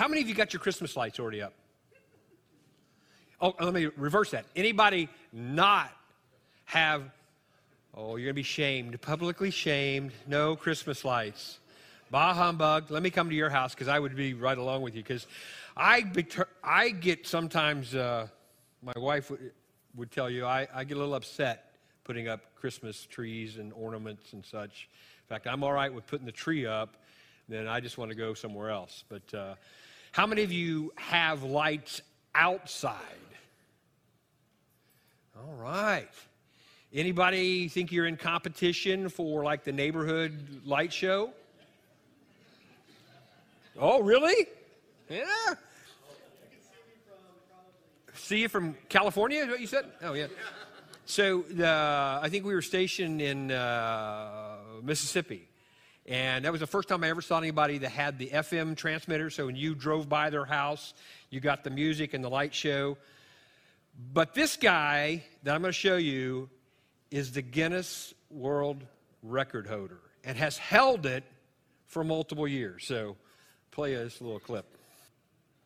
How 0.00 0.08
many 0.08 0.22
of 0.22 0.28
you 0.30 0.34
got 0.34 0.54
your 0.54 0.60
Christmas 0.60 0.96
lights 0.96 1.20
already 1.20 1.42
up? 1.42 1.52
Oh, 3.38 3.54
let 3.60 3.74
me 3.74 3.84
reverse 3.98 4.30
that. 4.30 4.46
Anybody 4.56 5.10
not 5.30 5.92
have, 6.64 7.02
oh, 7.94 8.16
you're 8.16 8.28
going 8.28 8.28
to 8.28 8.32
be 8.32 8.42
shamed, 8.42 8.98
publicly 9.02 9.50
shamed, 9.50 10.12
no 10.26 10.56
Christmas 10.56 11.04
lights. 11.04 11.58
Bah 12.10 12.32
humbug. 12.32 12.90
Let 12.90 13.02
me 13.02 13.10
come 13.10 13.28
to 13.28 13.36
your 13.36 13.50
house 13.50 13.74
because 13.74 13.88
I 13.88 13.98
would 13.98 14.16
be 14.16 14.32
right 14.32 14.56
along 14.56 14.80
with 14.80 14.94
you 14.94 15.02
because 15.02 15.26
I, 15.76 16.06
I 16.64 16.88
get 16.88 17.26
sometimes, 17.26 17.94
uh, 17.94 18.28
my 18.82 18.94
wife 18.96 19.30
would, 19.30 19.50
would 19.96 20.10
tell 20.10 20.30
you, 20.30 20.46
I, 20.46 20.66
I 20.74 20.84
get 20.84 20.96
a 20.96 21.00
little 21.00 21.14
upset 21.14 21.72
putting 22.04 22.26
up 22.26 22.40
Christmas 22.54 23.04
trees 23.04 23.58
and 23.58 23.70
ornaments 23.74 24.32
and 24.32 24.46
such. 24.46 24.88
In 25.24 25.28
fact, 25.28 25.46
I'm 25.46 25.62
all 25.62 25.74
right 25.74 25.92
with 25.92 26.06
putting 26.06 26.24
the 26.24 26.32
tree 26.32 26.64
up, 26.64 26.96
then 27.50 27.68
I 27.68 27.80
just 27.80 27.98
want 27.98 28.10
to 28.12 28.16
go 28.16 28.32
somewhere 28.32 28.70
else. 28.70 29.04
But 29.10 29.34
uh, 29.34 29.54
how 30.12 30.26
many 30.26 30.42
of 30.42 30.52
you 30.52 30.92
have 30.96 31.42
lights 31.42 32.00
outside? 32.34 32.96
All 35.36 35.54
right. 35.54 36.08
Anybody 36.92 37.68
think 37.68 37.92
you're 37.92 38.06
in 38.06 38.16
competition 38.16 39.08
for 39.08 39.44
like 39.44 39.64
the 39.64 39.72
neighborhood 39.72 40.62
light 40.64 40.92
show? 40.92 41.30
Oh, 43.78 44.02
really? 44.02 44.46
Yeah. 45.08 45.24
See 48.14 48.40
you 48.42 48.48
from 48.48 48.76
California, 48.88 49.42
is 49.42 49.48
what 49.48 49.60
you 49.60 49.66
said? 49.66 49.86
Oh, 50.02 50.12
yeah. 50.12 50.26
So 51.06 51.44
I 52.22 52.28
think 52.28 52.44
we 52.44 52.54
were 52.54 52.62
stationed 52.62 53.22
in 53.22 53.50
uh, 53.50 54.56
Mississippi. 54.82 55.48
And 56.06 56.44
that 56.44 56.52
was 56.52 56.60
the 56.60 56.66
first 56.66 56.88
time 56.88 57.04
I 57.04 57.10
ever 57.10 57.20
saw 57.20 57.38
anybody 57.38 57.78
that 57.78 57.90
had 57.90 58.18
the 58.18 58.28
FM 58.28 58.76
transmitter. 58.76 59.30
So 59.30 59.46
when 59.46 59.56
you 59.56 59.74
drove 59.74 60.08
by 60.08 60.30
their 60.30 60.44
house, 60.44 60.94
you 61.28 61.40
got 61.40 61.62
the 61.62 61.70
music 61.70 62.14
and 62.14 62.24
the 62.24 62.30
light 62.30 62.54
show. 62.54 62.96
But 64.12 64.34
this 64.34 64.56
guy 64.56 65.24
that 65.42 65.54
I'm 65.54 65.60
going 65.60 65.72
to 65.72 65.78
show 65.78 65.96
you 65.96 66.48
is 67.10 67.32
the 67.32 67.42
Guinness 67.42 68.14
World 68.30 68.84
Record 69.22 69.66
holder 69.66 70.00
and 70.24 70.36
has 70.36 70.56
held 70.56 71.06
it 71.06 71.24
for 71.86 72.04
multiple 72.04 72.48
years. 72.48 72.84
So 72.86 73.16
play 73.70 73.94
this 73.94 74.20
little 74.20 74.40
clip. 74.40 74.66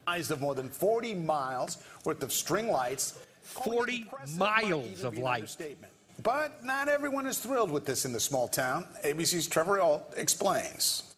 Eyes 0.06 0.30
Of 0.30 0.40
more 0.40 0.54
than 0.54 0.68
40 0.68 1.14
miles 1.14 1.82
worth 2.04 2.22
of 2.22 2.32
string 2.32 2.68
lights. 2.68 3.18
40 3.42 4.06
miles 4.36 5.04
of 5.04 5.18
light. 5.18 5.56
But 6.24 6.64
not 6.64 6.88
everyone 6.88 7.26
is 7.26 7.38
thrilled 7.38 7.70
with 7.70 7.84
this 7.84 8.06
in 8.06 8.12
the 8.14 8.18
small 8.18 8.48
town. 8.48 8.86
ABC's 9.04 9.46
Trevor 9.46 9.78
Ault 9.78 10.14
explains. 10.16 11.14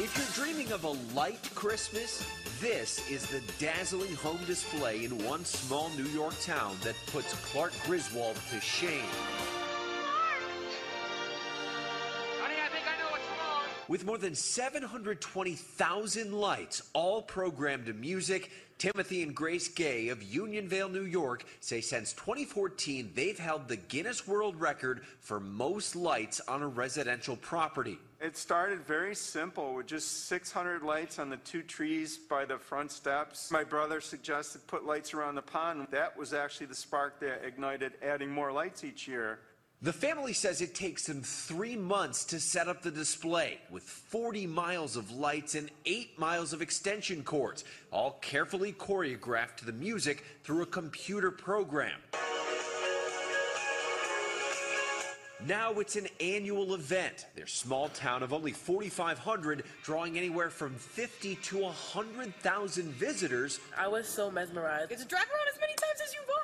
If 0.00 0.12
you're 0.14 0.44
dreaming 0.44 0.70
of 0.72 0.84
a 0.84 0.90
light 1.16 1.50
Christmas, 1.54 2.30
this 2.60 3.10
is 3.10 3.26
the 3.26 3.40
dazzling 3.58 4.14
home 4.16 4.40
display 4.46 5.06
in 5.06 5.24
one 5.24 5.46
small 5.46 5.88
New 5.96 6.04
York 6.04 6.38
town 6.42 6.76
that 6.84 6.96
puts 7.06 7.32
Clark 7.50 7.72
Griswold 7.86 8.36
to 8.50 8.60
shame. 8.60 9.08
With 13.88 14.04
more 14.04 14.18
than 14.18 14.34
720,000 14.34 16.32
lights, 16.34 16.82
all 16.92 17.22
programmed 17.22 17.86
to 17.86 17.94
music, 17.94 18.50
Timothy 18.76 19.22
and 19.22 19.34
Grace 19.34 19.68
Gay 19.68 20.08
of 20.08 20.18
Unionvale, 20.18 20.92
New 20.92 21.06
York 21.06 21.46
say 21.60 21.80
since 21.80 22.12
2014 22.12 23.12
they've 23.14 23.38
held 23.38 23.66
the 23.66 23.76
Guinness 23.76 24.28
World 24.28 24.60
Record 24.60 25.00
for 25.20 25.40
most 25.40 25.96
lights 25.96 26.38
on 26.46 26.60
a 26.60 26.68
residential 26.68 27.36
property. 27.36 27.98
It 28.20 28.36
started 28.36 28.80
very 28.80 29.14
simple 29.14 29.74
with 29.74 29.86
just 29.86 30.26
600 30.26 30.82
lights 30.82 31.18
on 31.18 31.30
the 31.30 31.38
two 31.38 31.62
trees 31.62 32.18
by 32.18 32.44
the 32.44 32.58
front 32.58 32.92
steps. 32.92 33.50
My 33.50 33.64
brother 33.64 34.02
suggested 34.02 34.66
put 34.66 34.84
lights 34.84 35.14
around 35.14 35.36
the 35.36 35.42
pond. 35.42 35.86
That 35.90 36.14
was 36.14 36.34
actually 36.34 36.66
the 36.66 36.74
spark 36.74 37.20
that 37.20 37.42
ignited 37.42 37.94
adding 38.02 38.28
more 38.28 38.52
lights 38.52 38.84
each 38.84 39.08
year. 39.08 39.38
The 39.80 39.92
family 39.92 40.32
says 40.32 40.60
it 40.60 40.74
takes 40.74 41.06
them 41.06 41.22
three 41.22 41.76
months 41.76 42.24
to 42.26 42.40
set 42.40 42.66
up 42.66 42.82
the 42.82 42.90
display 42.90 43.60
with 43.70 43.84
40 43.84 44.44
miles 44.44 44.96
of 44.96 45.12
lights 45.12 45.54
and 45.54 45.70
8 45.86 46.18
miles 46.18 46.52
of 46.52 46.60
extension 46.60 47.22
cords, 47.22 47.62
all 47.92 48.18
carefully 48.20 48.72
choreographed 48.72 49.58
to 49.58 49.64
the 49.64 49.72
music 49.72 50.24
through 50.42 50.62
a 50.62 50.66
computer 50.66 51.30
program. 51.30 52.00
Now 55.46 55.74
it's 55.74 55.94
an 55.94 56.08
annual 56.18 56.74
event. 56.74 57.26
Their 57.36 57.46
small 57.46 57.88
town 57.90 58.24
of 58.24 58.32
only 58.32 58.50
4,500 58.50 59.62
drawing 59.84 60.18
anywhere 60.18 60.50
from 60.50 60.74
50 60.74 61.36
to 61.36 61.58
100,000 61.58 62.84
visitors. 62.94 63.60
I 63.78 63.86
was 63.86 64.08
so 64.08 64.28
mesmerized. 64.28 64.90
It's 64.90 65.04
drive 65.04 65.22
around 65.22 65.54
as 65.54 65.60
many 65.60 65.74
times 65.74 66.00
as 66.04 66.12
you 66.12 66.20
want. 66.26 66.37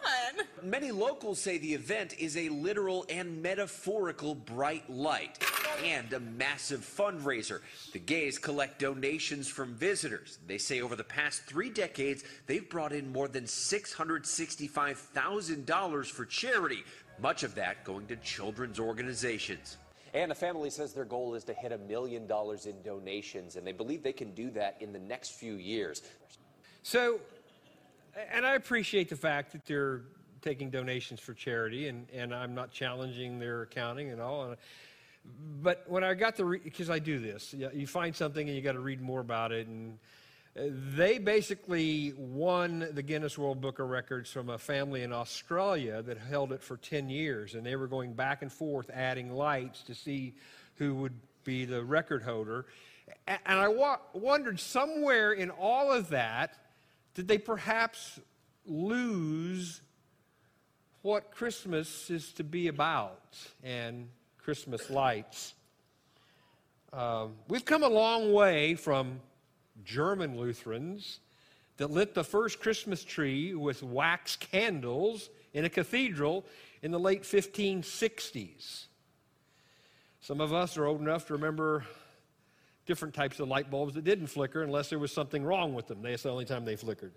Many 0.63 0.93
locals 0.93 1.39
say 1.39 1.59
the 1.59 1.75
event 1.75 2.15
is 2.19 2.37
a 2.37 2.49
literal 2.49 3.05
and 3.09 3.41
metaphorical 3.43 4.35
bright 4.35 4.89
light 4.89 5.39
and 5.85 6.13
a 6.13 6.21
massive 6.21 6.81
fundraiser. 6.81 7.61
The 7.93 7.99
Gays 7.99 8.39
collect 8.39 8.79
donations 8.79 9.49
from 9.49 9.75
visitors. 9.75 10.39
They 10.47 10.59
say 10.59 10.81
over 10.81 10.95
the 10.97 11.05
past 11.05 11.43
three 11.43 11.69
decades, 11.71 12.25
they've 12.47 12.69
brought 12.69 12.93
in 12.93 13.13
more 13.13 13.29
than 13.29 13.45
$665,000 13.45 16.07
for 16.07 16.25
charity, 16.25 16.85
much 17.21 17.43
of 17.43 17.55
that 17.57 17.85
going 17.85 18.07
to 18.07 18.17
children's 18.17 18.81
organizations. 18.81 19.77
And 20.15 20.31
the 20.31 20.35
family 20.35 20.71
says 20.71 20.95
their 20.95 21.05
goal 21.05 21.35
is 21.35 21.45
to 21.45 21.55
hit 21.55 21.73
a 21.73 21.79
million 21.79 22.27
dollars 22.27 22.67
in 22.67 22.81
donations, 22.83 23.57
and 23.57 23.67
they 23.67 23.73
believe 23.73 24.03
they 24.03 24.13
can 24.13 24.33
do 24.33 24.51
that 24.53 24.77
in 24.81 24.93
the 24.93 24.99
next 24.99 25.33
few 25.33 25.55
years. 25.55 26.03
So, 26.85 27.19
and 28.33 28.47
I 28.47 28.55
appreciate 28.55 29.09
the 29.09 29.17
fact 29.17 29.53
that 29.53 29.67
they're 29.67 30.03
taking 30.43 30.71
donations 30.71 31.21
for 31.21 31.35
charity, 31.35 31.89
and, 31.89 32.07
and 32.13 32.35
I'm 32.35 32.55
not 32.55 32.71
challenging 32.71 33.39
their 33.39 33.63
accounting 33.63 34.11
and 34.11 34.21
all. 34.21 34.55
But 35.63 35.85
when 35.87 36.05
I 36.05 36.15
got 36.15 36.37
the, 36.37 36.45
because 36.63 36.91
I 36.91 36.99
do 36.99 37.19
this, 37.19 37.55
you 37.55 37.87
find 37.87 38.15
something 38.15 38.47
and 38.47 38.55
you 38.55 38.63
got 38.63 38.73
to 38.73 38.81
read 38.81 39.01
more 39.01 39.21
about 39.21 39.53
it, 39.53 39.67
and 39.67 39.99
uh, 40.57 40.65
they 40.97 41.19
basically 41.19 42.13
won 42.17 42.89
the 42.93 43.03
Guinness 43.03 43.37
World 43.37 43.61
Book 43.61 43.79
of 43.81 43.89
Records 43.89 44.31
from 44.31 44.51
a 44.51 44.59
family 44.59 45.03
in 45.03 45.13
Australia 45.13 46.03
that 46.03 46.19
held 46.19 46.53
it 46.53 46.63
for 46.63 46.77
10 46.77 47.09
years. 47.09 47.55
And 47.55 47.67
they 47.67 47.75
were 47.75 47.89
going 47.89 48.13
back 48.13 48.43
and 48.43 48.53
forth 48.53 48.89
adding 48.93 49.33
lights 49.33 49.83
to 49.85 49.95
see 49.95 50.35
who 50.77 50.95
would 50.97 51.15
be 51.43 51.65
the 51.65 51.83
record 51.83 52.23
holder. 52.23 52.67
And 53.27 53.59
I 53.59 53.69
wa- 53.69 53.99
wondered 54.13 54.61
somewhere 54.61 55.33
in 55.33 55.51
all 55.51 55.91
of 55.91 56.11
that, 56.11 56.57
did 57.15 57.29
they 57.29 57.39
perhaps 57.39 58.19
lose 58.67 59.81
what 61.03 61.31
Christmas 61.31 62.11
is 62.11 62.33
to 62.33 62.45
be 62.45 62.69
about 62.69 63.21
and 63.63 64.09
Christmas 64.39 64.91
lights? 64.91 65.55
Um, 66.93 67.35
we've 67.49 67.65
come 67.65 67.83
a 67.83 67.89
long 67.89 68.33
way 68.33 68.75
from 68.75 69.21
German 69.85 70.39
Lutherans 70.39 71.21
that 71.77 71.91
lit 71.91 72.15
the 72.15 72.25
first 72.25 72.61
Christmas 72.61 73.05
tree 73.05 73.55
with 73.55 73.83
wax 73.83 74.37
candles 74.37 75.31
in 75.53 75.65
a 75.65 75.69
cathedral 75.69 76.45
in 76.83 76.91
the 76.91 76.99
late 76.99 77.23
1560s. 77.23 78.87
Some 80.21 80.41
of 80.41 80.53
us 80.53 80.77
are 80.77 80.87
old 80.87 81.01
enough 81.01 81.27
to 81.27 81.35
remember 81.35 81.85
different 82.87 83.15
types 83.15 83.41
of 83.41 83.49
light 83.49 83.71
bulbs 83.71 83.95
that 83.95 84.05
didn't 84.05 84.27
flicker 84.27 84.63
unless 84.63 84.91
there 84.91 84.99
was 84.99 85.13
something 85.13 85.45
wrong 85.45 85.75
with 85.75 85.87
them. 85.87 86.03
That's 86.03 86.25
the 86.25 86.31
only 86.31 86.45
time 86.45 86.65
they 86.65 86.77
flickered. 86.77 87.13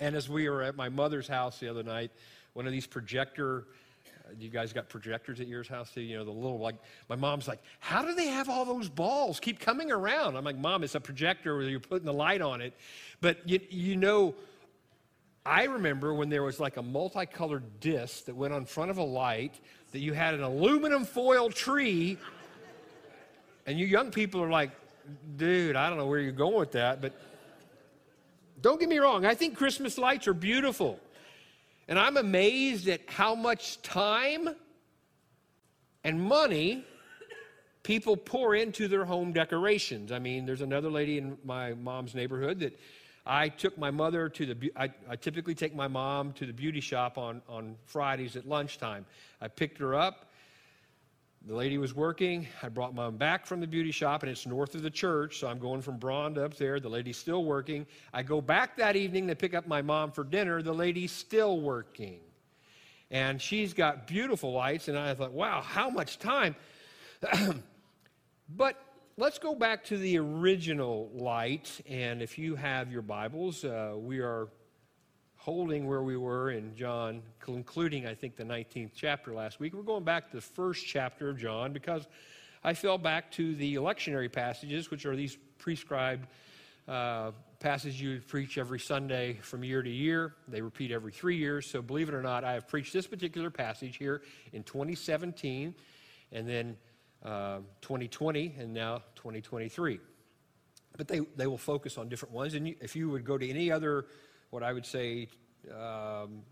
And 0.00 0.16
as 0.16 0.28
we 0.28 0.48
were 0.48 0.62
at 0.62 0.76
my 0.76 0.88
mother's 0.88 1.28
house 1.28 1.58
the 1.58 1.68
other 1.68 1.82
night, 1.82 2.10
one 2.54 2.66
of 2.66 2.72
these 2.72 2.86
projector 2.86 3.66
uh, 4.24 4.32
you 4.38 4.48
guys 4.48 4.72
got 4.72 4.88
projectors 4.88 5.40
at 5.40 5.46
your 5.46 5.64
house 5.64 5.90
too? 5.92 6.00
You 6.00 6.18
know, 6.18 6.24
the 6.24 6.30
little, 6.30 6.58
like, 6.58 6.76
my 7.08 7.16
mom's 7.16 7.48
like, 7.48 7.60
how 7.80 8.04
do 8.04 8.14
they 8.14 8.28
have 8.28 8.48
all 8.48 8.64
those 8.64 8.88
balls 8.88 9.40
keep 9.40 9.60
coming 9.60 9.90
around? 9.90 10.36
I'm 10.36 10.44
like, 10.44 10.58
Mom, 10.58 10.84
it's 10.84 10.94
a 10.94 11.00
projector 11.00 11.56
where 11.56 11.68
you're 11.68 11.80
putting 11.80 12.06
the 12.06 12.12
light 12.12 12.40
on 12.40 12.60
it. 12.60 12.74
But 13.20 13.48
you, 13.48 13.60
you 13.70 13.96
know, 13.96 14.34
I 15.44 15.64
remember 15.64 16.14
when 16.14 16.28
there 16.28 16.42
was 16.42 16.60
like 16.60 16.76
a 16.76 16.82
multicolored 16.82 17.80
disc 17.80 18.26
that 18.26 18.36
went 18.36 18.52
on 18.52 18.64
front 18.64 18.90
of 18.90 18.98
a 18.98 19.02
light, 19.02 19.58
that 19.90 19.98
you 19.98 20.12
had 20.12 20.34
an 20.34 20.42
aluminum 20.42 21.04
foil 21.04 21.50
tree, 21.50 22.16
and 23.66 23.78
you 23.78 23.86
young 23.86 24.10
people 24.10 24.42
are 24.42 24.50
like, 24.50 24.70
dude, 25.36 25.76
I 25.76 25.88
don't 25.88 25.98
know 25.98 26.06
where 26.06 26.20
you're 26.20 26.32
going 26.32 26.58
with 26.58 26.72
that, 26.72 27.00
but 27.00 27.12
don't 28.60 28.78
get 28.78 28.88
me 28.88 28.98
wrong, 28.98 29.26
I 29.26 29.34
think 29.34 29.56
Christmas 29.56 29.98
lights 29.98 30.28
are 30.28 30.34
beautiful. 30.34 31.00
And 31.88 31.98
I'm 31.98 32.16
amazed 32.16 32.88
at 32.88 33.00
how 33.08 33.34
much 33.34 33.82
time 33.82 34.48
and 36.04 36.20
money 36.20 36.84
people 37.82 38.16
pour 38.16 38.54
into 38.54 38.86
their 38.86 39.04
home 39.04 39.32
decorations. 39.32 40.12
I 40.12 40.18
mean, 40.18 40.46
there's 40.46 40.60
another 40.60 40.90
lady 40.90 41.18
in 41.18 41.36
my 41.44 41.74
mom's 41.74 42.14
neighborhood 42.14 42.60
that 42.60 42.78
I 43.26 43.48
took 43.48 43.76
my 43.78 43.90
mother 43.90 44.28
to 44.28 44.46
the, 44.46 44.72
I, 44.76 44.92
I, 45.08 45.16
typically 45.16 45.54
take 45.54 45.74
my 45.74 45.86
mom 45.86 46.32
to 46.34 46.46
the 46.46 46.52
beauty 46.52 46.80
shop 46.80 47.18
on, 47.18 47.40
on 47.48 47.76
Fridays 47.86 48.34
at 48.34 48.48
lunchtime. 48.48 49.06
I 49.40 49.48
picked 49.48 49.78
her 49.78 49.94
up. 49.94 50.31
The 51.44 51.54
lady 51.54 51.76
was 51.76 51.92
working. 51.94 52.46
I 52.62 52.68
brought 52.68 52.94
mom 52.94 53.16
back 53.16 53.46
from 53.46 53.60
the 53.60 53.66
beauty 53.66 53.90
shop, 53.90 54.22
and 54.22 54.30
it's 54.30 54.46
north 54.46 54.76
of 54.76 54.82
the 54.82 54.90
church, 54.90 55.40
so 55.40 55.48
I'm 55.48 55.58
going 55.58 55.82
from 55.82 55.96
Braun 55.96 56.38
up 56.38 56.54
there. 56.54 56.78
The 56.78 56.88
lady's 56.88 57.16
still 57.16 57.44
working. 57.44 57.84
I 58.12 58.22
go 58.22 58.40
back 58.40 58.76
that 58.76 58.94
evening 58.94 59.26
to 59.26 59.34
pick 59.34 59.52
up 59.52 59.66
my 59.66 59.82
mom 59.82 60.12
for 60.12 60.22
dinner. 60.22 60.62
The 60.62 60.72
lady's 60.72 61.10
still 61.10 61.60
working. 61.60 62.20
And 63.10 63.42
she's 63.42 63.74
got 63.74 64.06
beautiful 64.06 64.52
lights, 64.52 64.86
and 64.86 64.96
I 64.96 65.14
thought, 65.14 65.32
wow, 65.32 65.60
how 65.62 65.90
much 65.90 66.20
time? 66.20 66.54
but 68.48 68.76
let's 69.16 69.38
go 69.38 69.54
back 69.56 69.84
to 69.86 69.98
the 69.98 70.18
original 70.18 71.10
light. 71.12 71.80
And 71.88 72.22
if 72.22 72.38
you 72.38 72.54
have 72.54 72.92
your 72.92 73.02
Bibles, 73.02 73.64
uh, 73.64 73.94
we 73.96 74.20
are 74.20 74.48
holding 75.42 75.88
where 75.88 76.04
we 76.04 76.16
were 76.16 76.52
in 76.52 76.72
John, 76.76 77.20
concluding, 77.40 78.06
I 78.06 78.14
think, 78.14 78.36
the 78.36 78.44
19th 78.44 78.92
chapter 78.94 79.34
last 79.34 79.58
week. 79.58 79.74
We're 79.74 79.82
going 79.82 80.04
back 80.04 80.30
to 80.30 80.36
the 80.36 80.42
first 80.42 80.86
chapter 80.86 81.30
of 81.30 81.36
John 81.36 81.72
because 81.72 82.06
I 82.62 82.74
fell 82.74 82.96
back 82.96 83.32
to 83.32 83.56
the 83.56 83.74
lectionary 83.76 84.30
passages, 84.30 84.88
which 84.92 85.04
are 85.04 85.16
these 85.16 85.36
prescribed 85.58 86.28
uh, 86.86 87.32
passages 87.58 88.00
you 88.00 88.20
preach 88.20 88.56
every 88.56 88.78
Sunday 88.78 89.36
from 89.42 89.64
year 89.64 89.82
to 89.82 89.90
year. 89.90 90.36
They 90.46 90.62
repeat 90.62 90.92
every 90.92 91.10
three 91.10 91.38
years. 91.38 91.66
So, 91.68 91.82
believe 91.82 92.08
it 92.08 92.14
or 92.14 92.22
not, 92.22 92.44
I 92.44 92.52
have 92.52 92.68
preached 92.68 92.92
this 92.92 93.08
particular 93.08 93.50
passage 93.50 93.96
here 93.96 94.22
in 94.52 94.62
2017 94.62 95.74
and 96.30 96.48
then 96.48 96.76
uh, 97.24 97.58
2020 97.80 98.54
and 98.60 98.72
now 98.72 98.98
2023. 99.16 99.98
But 100.96 101.08
they, 101.08 101.18
they 101.36 101.48
will 101.48 101.58
focus 101.58 101.98
on 101.98 102.08
different 102.08 102.32
ones. 102.32 102.54
And 102.54 102.68
you, 102.68 102.76
if 102.80 102.94
you 102.94 103.10
would 103.10 103.24
go 103.24 103.36
to 103.36 103.48
any 103.48 103.72
other 103.72 104.06
what 104.52 104.62
I 104.62 104.74
would 104.74 104.84
say, 104.84 105.28
um, 105.70 106.42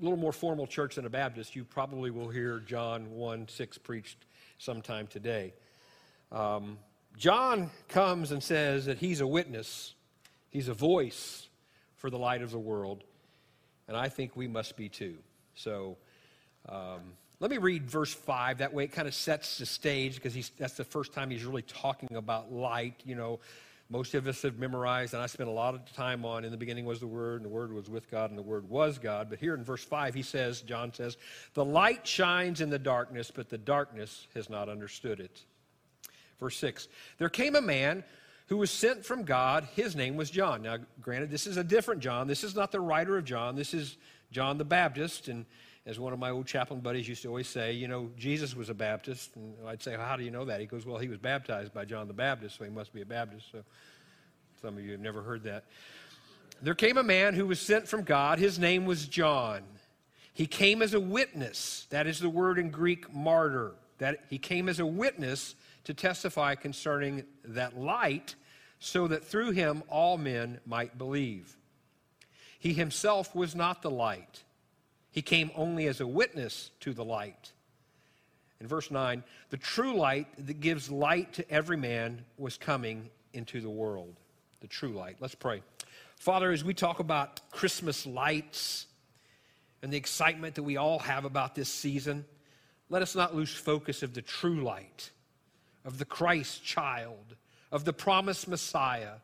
a 0.00 0.02
little 0.02 0.16
more 0.16 0.32
formal 0.32 0.66
church 0.66 0.96
than 0.96 1.06
a 1.06 1.10
Baptist, 1.10 1.54
you 1.54 1.64
probably 1.64 2.10
will 2.10 2.28
hear 2.28 2.58
John 2.58 3.08
1 3.12 3.46
6 3.46 3.78
preached 3.78 4.26
sometime 4.58 5.06
today. 5.06 5.54
Um, 6.32 6.76
John 7.16 7.70
comes 7.86 8.32
and 8.32 8.42
says 8.42 8.86
that 8.86 8.98
he's 8.98 9.20
a 9.20 9.26
witness, 9.26 9.94
he's 10.48 10.66
a 10.66 10.74
voice 10.74 11.48
for 11.94 12.10
the 12.10 12.18
light 12.18 12.42
of 12.42 12.50
the 12.50 12.58
world, 12.58 13.04
and 13.86 13.96
I 13.96 14.08
think 14.08 14.34
we 14.34 14.48
must 14.48 14.76
be 14.76 14.88
too. 14.88 15.16
So 15.54 15.98
um, 16.68 17.12
let 17.38 17.52
me 17.52 17.58
read 17.58 17.88
verse 17.88 18.12
5. 18.12 18.58
That 18.58 18.74
way 18.74 18.84
it 18.84 18.92
kind 18.92 19.06
of 19.06 19.14
sets 19.14 19.58
the 19.58 19.66
stage 19.66 20.16
because 20.16 20.50
that's 20.58 20.74
the 20.74 20.84
first 20.84 21.12
time 21.12 21.30
he's 21.30 21.44
really 21.44 21.62
talking 21.62 22.16
about 22.16 22.52
light, 22.52 23.00
you 23.04 23.14
know 23.14 23.38
most 23.90 24.14
of 24.14 24.28
us 24.28 24.40
have 24.42 24.56
memorized, 24.56 25.14
and 25.14 25.22
I 25.22 25.26
spent 25.26 25.48
a 25.48 25.52
lot 25.52 25.74
of 25.74 25.92
time 25.92 26.24
on. 26.24 26.44
In 26.44 26.52
the 26.52 26.56
beginning 26.56 26.84
was 26.84 27.00
the 27.00 27.08
Word, 27.08 27.42
and 27.42 27.44
the 27.44 27.52
Word 27.52 27.72
was 27.72 27.90
with 27.90 28.08
God, 28.08 28.30
and 28.30 28.38
the 28.38 28.42
Word 28.42 28.70
was 28.70 28.98
God. 28.98 29.28
But 29.28 29.40
here 29.40 29.54
in 29.54 29.64
verse 29.64 29.84
5, 29.84 30.14
he 30.14 30.22
says, 30.22 30.60
John 30.60 30.94
says, 30.94 31.16
The 31.54 31.64
light 31.64 32.06
shines 32.06 32.60
in 32.60 32.70
the 32.70 32.78
darkness, 32.78 33.32
but 33.34 33.48
the 33.48 33.58
darkness 33.58 34.28
has 34.34 34.48
not 34.48 34.68
understood 34.68 35.18
it. 35.18 35.42
Verse 36.38 36.56
6, 36.58 36.86
There 37.18 37.28
came 37.28 37.56
a 37.56 37.60
man 37.60 38.04
who 38.46 38.58
was 38.58 38.70
sent 38.70 39.04
from 39.04 39.24
God. 39.24 39.66
His 39.74 39.96
name 39.96 40.16
was 40.16 40.30
John. 40.30 40.62
Now, 40.62 40.78
granted, 41.00 41.30
this 41.30 41.48
is 41.48 41.56
a 41.56 41.64
different 41.64 42.00
John. 42.00 42.28
This 42.28 42.44
is 42.44 42.54
not 42.54 42.70
the 42.70 42.80
writer 42.80 43.18
of 43.18 43.24
John. 43.24 43.56
This 43.56 43.74
is 43.74 43.96
John 44.30 44.56
the 44.56 44.64
Baptist. 44.64 45.26
And 45.26 45.46
as 45.86 45.98
one 45.98 46.12
of 46.12 46.18
my 46.18 46.30
old 46.30 46.46
chaplain 46.46 46.80
buddies 46.80 47.08
used 47.08 47.22
to 47.22 47.28
always 47.28 47.48
say, 47.48 47.72
you 47.72 47.88
know, 47.88 48.10
Jesus 48.16 48.54
was 48.54 48.68
a 48.68 48.74
Baptist. 48.74 49.34
And 49.36 49.54
I'd 49.66 49.82
say, 49.82 49.96
well, 49.96 50.06
how 50.06 50.16
do 50.16 50.22
you 50.22 50.30
know 50.30 50.44
that? 50.44 50.60
He 50.60 50.66
goes, 50.66 50.84
well, 50.84 50.98
he 50.98 51.08
was 51.08 51.18
baptized 51.18 51.72
by 51.72 51.84
John 51.84 52.06
the 52.06 52.14
Baptist, 52.14 52.58
so 52.58 52.64
he 52.64 52.70
must 52.70 52.92
be 52.92 53.00
a 53.00 53.06
Baptist. 53.06 53.46
So 53.50 53.62
some 54.60 54.76
of 54.76 54.84
you 54.84 54.92
have 54.92 55.00
never 55.00 55.22
heard 55.22 55.42
that. 55.44 55.64
There 56.62 56.74
came 56.74 56.98
a 56.98 57.02
man 57.02 57.34
who 57.34 57.46
was 57.46 57.58
sent 57.58 57.88
from 57.88 58.02
God. 58.02 58.38
His 58.38 58.58
name 58.58 58.84
was 58.84 59.06
John. 59.06 59.62
He 60.34 60.46
came 60.46 60.82
as 60.82 60.92
a 60.92 61.00
witness. 61.00 61.86
That 61.90 62.06
is 62.06 62.20
the 62.20 62.28
word 62.28 62.58
in 62.58 62.70
Greek, 62.70 63.12
martyr. 63.14 63.72
That 63.98 64.24
he 64.28 64.38
came 64.38 64.68
as 64.68 64.80
a 64.80 64.86
witness 64.86 65.54
to 65.84 65.94
testify 65.94 66.54
concerning 66.54 67.24
that 67.44 67.78
light, 67.78 68.34
so 68.78 69.08
that 69.08 69.24
through 69.24 69.52
him 69.52 69.82
all 69.88 70.18
men 70.18 70.60
might 70.66 70.98
believe. 70.98 71.56
He 72.58 72.74
himself 72.74 73.34
was 73.34 73.54
not 73.54 73.80
the 73.80 73.90
light 73.90 74.44
he 75.10 75.22
came 75.22 75.50
only 75.54 75.86
as 75.86 76.00
a 76.00 76.06
witness 76.06 76.70
to 76.80 76.92
the 76.92 77.04
light. 77.04 77.52
In 78.60 78.66
verse 78.66 78.90
9, 78.90 79.24
the 79.48 79.56
true 79.56 79.94
light 79.94 80.28
that 80.46 80.60
gives 80.60 80.90
light 80.90 81.32
to 81.34 81.50
every 81.50 81.76
man 81.76 82.24
was 82.36 82.56
coming 82.56 83.08
into 83.32 83.60
the 83.60 83.70
world. 83.70 84.14
The 84.60 84.68
true 84.68 84.92
light. 84.92 85.16
Let's 85.20 85.34
pray. 85.34 85.62
Father, 86.16 86.52
as 86.52 86.62
we 86.62 86.74
talk 86.74 87.00
about 87.00 87.40
Christmas 87.50 88.06
lights 88.06 88.86
and 89.82 89.90
the 89.90 89.96
excitement 89.96 90.54
that 90.56 90.62
we 90.62 90.76
all 90.76 90.98
have 90.98 91.24
about 91.24 91.54
this 91.54 91.70
season, 91.70 92.26
let 92.90 93.00
us 93.00 93.16
not 93.16 93.34
lose 93.34 93.54
focus 93.54 94.02
of 94.02 94.12
the 94.12 94.20
true 94.20 94.62
light, 94.62 95.10
of 95.86 95.98
the 95.98 96.04
Christ 96.04 96.62
child, 96.62 97.36
of 97.72 97.86
the 97.86 97.92
promised 97.94 98.48
Messiah, 98.48 99.14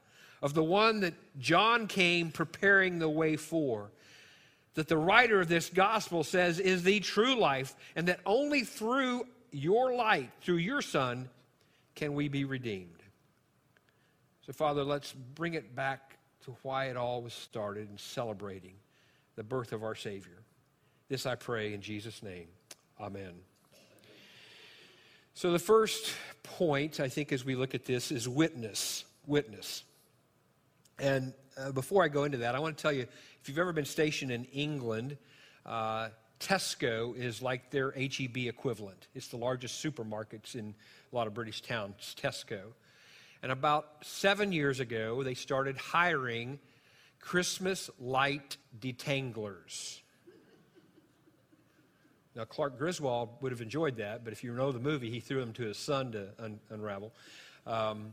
of 0.41 0.55
the 0.55 0.65
one 0.65 1.01
that 1.01 1.15
John 1.39 1.87
came 1.87 2.31
preparing 2.31 2.99
the 2.99 3.11
way 3.11 3.37
for 3.37 3.91
that 4.77 4.89
the 4.89 4.97
writer 4.97 5.41
of 5.41 5.49
this 5.49 5.71
gospel 5.71 6.23
says 6.23 6.61
is 6.61 6.85
the 6.85 7.01
true 7.01 7.35
life, 7.35 7.75
and 7.97 8.09
that 8.09 8.21
only 8.25 8.63
through 8.63 9.27
your 9.51 9.95
light, 9.95 10.31
through 10.43 10.57
your 10.57 10.83
Son, 10.83 11.29
can 11.95 12.15
we 12.15 12.29
be 12.29 12.45
redeemed. 12.45 13.03
So, 14.47 14.53
Father, 14.53 14.85
let's 14.85 15.13
bring 15.13 15.55
it 15.55 15.75
back 15.75 16.19
to 16.45 16.55
why 16.63 16.85
it 16.87 16.97
all 16.97 17.23
was 17.23 17.33
started 17.33 17.89
and 17.89 17.99
celebrating 17.99 18.75
the 19.35 19.43
birth 19.43 19.73
of 19.73 19.83
our 19.83 19.95
Savior. 19.95 20.43
This 21.09 21.25
I 21.25 21.37
pray 21.37 21.73
in 21.73 21.81
Jesus' 21.81 22.23
name. 22.23 22.47
Amen. 23.01 23.33
So, 25.33 25.53
the 25.53 25.59
first 25.59 26.15
point, 26.43 27.01
I 27.01 27.09
think, 27.09 27.33
as 27.33 27.47
we 27.47 27.55
look 27.55 27.75
at 27.75 27.87
this, 27.87 28.13
is 28.13 28.29
witness. 28.29 29.07
Witness. 29.27 29.85
And 30.99 31.33
uh, 31.59 31.73
before 31.73 32.05
I 32.05 32.09
go 32.09 32.25
into 32.25 32.39
that, 32.39 32.55
I 32.55 32.59
want 32.59 32.77
to 32.77 32.83
tell 32.83 32.93
you 32.93 33.07
if 33.47 33.51
you've 33.51 33.61
ever 33.61 33.73
been 33.73 33.85
stationed 33.85 34.33
in 34.33 34.45
England, 34.47 35.17
uh, 35.65 36.09
Tesco 36.41 37.17
is 37.17 37.41
like 37.41 37.71
their 37.71 37.93
HEB 37.93 38.39
equivalent. 38.39 39.07
It's 39.15 39.29
the 39.29 39.37
largest 39.37 39.85
supermarkets 39.85 40.57
in 40.57 40.75
a 41.13 41.15
lot 41.15 41.29
of 41.29 41.35
British 41.35 41.63
towns, 41.63 42.17
Tesco. 42.21 42.63
And 43.45 43.53
about 43.53 43.87
seven 44.03 44.51
years 44.51 44.81
ago, 44.81 45.23
they 45.23 45.35
started 45.35 45.77
hiring 45.77 46.59
Christmas 47.21 47.89
light 48.01 48.57
detanglers. 48.81 50.01
Now, 52.35 52.47
Clark 52.47 52.79
Griswold 52.79 53.29
would 53.43 53.53
have 53.53 53.61
enjoyed 53.61 53.99
that, 53.99 54.25
but 54.25 54.33
if 54.33 54.43
you 54.43 54.55
know 54.55 54.73
the 54.73 54.81
movie, 54.81 55.09
he 55.09 55.21
threw 55.21 55.39
them 55.39 55.53
to 55.53 55.63
his 55.63 55.79
son 55.79 56.11
to 56.11 56.31
un- 56.41 56.59
unravel. 56.71 57.13
Um, 57.65 58.13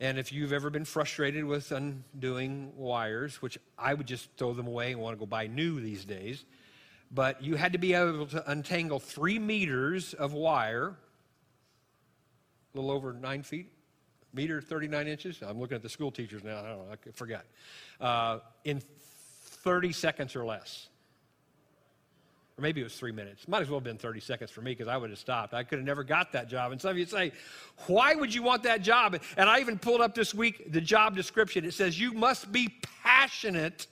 and 0.00 0.18
if 0.18 0.32
you've 0.32 0.52
ever 0.52 0.68
been 0.68 0.84
frustrated 0.84 1.44
with 1.44 1.72
undoing 1.72 2.72
wires, 2.76 3.40
which 3.40 3.58
I 3.78 3.94
would 3.94 4.06
just 4.06 4.28
throw 4.36 4.52
them 4.52 4.66
away 4.66 4.92
and 4.92 5.00
want 5.00 5.16
to 5.16 5.18
go 5.18 5.26
buy 5.26 5.46
new 5.46 5.80
these 5.80 6.04
days, 6.04 6.44
but 7.10 7.42
you 7.42 7.54
had 7.54 7.72
to 7.72 7.78
be 7.78 7.94
able 7.94 8.26
to 8.26 8.50
untangle 8.50 8.98
three 8.98 9.38
meters 9.38 10.12
of 10.12 10.32
wire, 10.32 10.96
a 12.74 12.76
little 12.76 12.90
over 12.90 13.12
nine 13.14 13.42
feet, 13.42 13.72
meter 14.34 14.60
39 14.60 15.08
inches. 15.08 15.40
I'm 15.40 15.58
looking 15.58 15.76
at 15.76 15.82
the 15.82 15.88
school 15.88 16.10
teachers 16.10 16.44
now. 16.44 16.58
I 16.58 16.62
don't 16.62 16.86
know, 16.86 16.92
I 16.92 17.10
forgot. 17.12 17.44
Uh, 17.98 18.38
in 18.64 18.80
30 18.80 19.92
seconds 19.92 20.36
or 20.36 20.44
less 20.44 20.88
or 22.58 22.62
maybe 22.62 22.80
it 22.80 22.84
was 22.84 22.94
three 22.94 23.12
minutes. 23.12 23.46
Might 23.48 23.62
as 23.62 23.68
well 23.68 23.78
have 23.78 23.84
been 23.84 23.98
30 23.98 24.20
seconds 24.20 24.50
for 24.50 24.62
me 24.62 24.72
because 24.72 24.88
I 24.88 24.96
would 24.96 25.10
have 25.10 25.18
stopped. 25.18 25.52
I 25.52 25.62
could 25.62 25.78
have 25.78 25.86
never 25.86 26.02
got 26.02 26.32
that 26.32 26.48
job. 26.48 26.72
And 26.72 26.80
some 26.80 26.90
of 26.90 26.98
you 26.98 27.04
say, 27.04 27.32
why 27.86 28.14
would 28.14 28.34
you 28.34 28.42
want 28.42 28.62
that 28.62 28.80
job? 28.80 29.20
And 29.36 29.48
I 29.48 29.60
even 29.60 29.78
pulled 29.78 30.00
up 30.00 30.14
this 30.14 30.34
week 30.34 30.72
the 30.72 30.80
job 30.80 31.14
description. 31.14 31.66
It 31.66 31.74
says, 31.74 32.00
you 32.00 32.12
must 32.12 32.50
be 32.50 32.74
passionate 33.02 33.86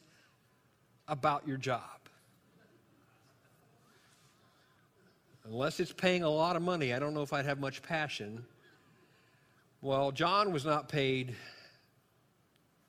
about 1.09 1.47
your 1.47 1.59
job. 1.59 1.83
Unless 5.44 5.78
it's 5.78 5.92
paying 5.92 6.23
a 6.23 6.30
lot 6.30 6.56
of 6.56 6.62
money, 6.62 6.94
I 6.94 6.99
don't 6.99 7.12
know 7.12 7.23
if 7.23 7.35
I'd 7.35 7.44
have 7.44 7.61
much 7.61 7.83
passion. 7.83 8.47
Well, 9.83 10.11
John 10.11 10.54
was 10.54 10.64
not 10.64 10.88
paid 10.88 11.37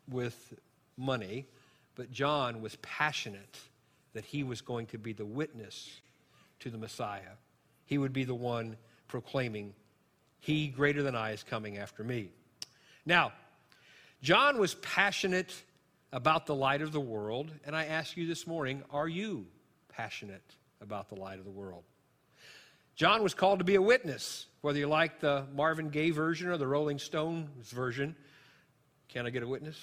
with 0.10 0.53
money, 0.96 1.48
but 1.96 2.13
John 2.13 2.62
was 2.62 2.77
passionate 2.77 3.60
that 4.15 4.25
he 4.25 4.43
was 4.43 4.62
going 4.62 4.88
to 4.88 4.98
be 4.98 5.12
the 5.12 5.25
witness 5.25 6.00
to 6.62 6.69
the 6.69 6.77
Messiah. 6.77 7.36
He 7.86 7.98
would 7.98 8.13
be 8.13 8.24
the 8.24 8.34
one 8.34 8.77
proclaiming, 9.10 9.74
He 10.39 10.69
greater 10.69 11.03
than 11.03 11.15
I 11.15 11.31
is 11.31 11.43
coming 11.43 11.77
after 11.77 12.03
me. 12.03 12.29
Now, 13.05 13.34
John 14.24 14.57
was 14.57 14.75
passionate 14.75 15.53
about 16.13 16.45
the 16.45 16.55
light 16.55 16.81
of 16.81 16.93
the 16.93 17.00
world, 17.00 17.51
and 17.65 17.75
I 17.75 17.86
ask 17.86 18.15
you 18.15 18.25
this 18.25 18.48
morning 18.48 18.84
are 18.89 19.07
you 19.07 19.45
passionate 19.89 20.55
about 20.79 21.10
the 21.10 21.15
light 21.15 21.38
of 21.38 21.45
the 21.45 21.51
world? 21.51 21.84
John 22.95 23.22
was 23.22 23.34
called 23.34 23.60
to 23.60 23.65
be 23.65 23.75
a 23.75 23.81
witness, 23.81 24.45
whether 24.62 24.79
you 24.79 24.88
like 24.88 25.19
the 25.19 25.43
Marvin 25.53 25.89
Gaye 25.89 26.12
version 26.12 26.48
or 26.48 26.55
the 26.55 26.67
Rolling 26.67 27.00
Stones 27.00 27.69
version. 27.69 28.15
Can 29.10 29.27
I 29.27 29.29
get 29.29 29.43
a 29.43 29.48
witness? 29.48 29.77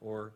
Or 0.00 0.32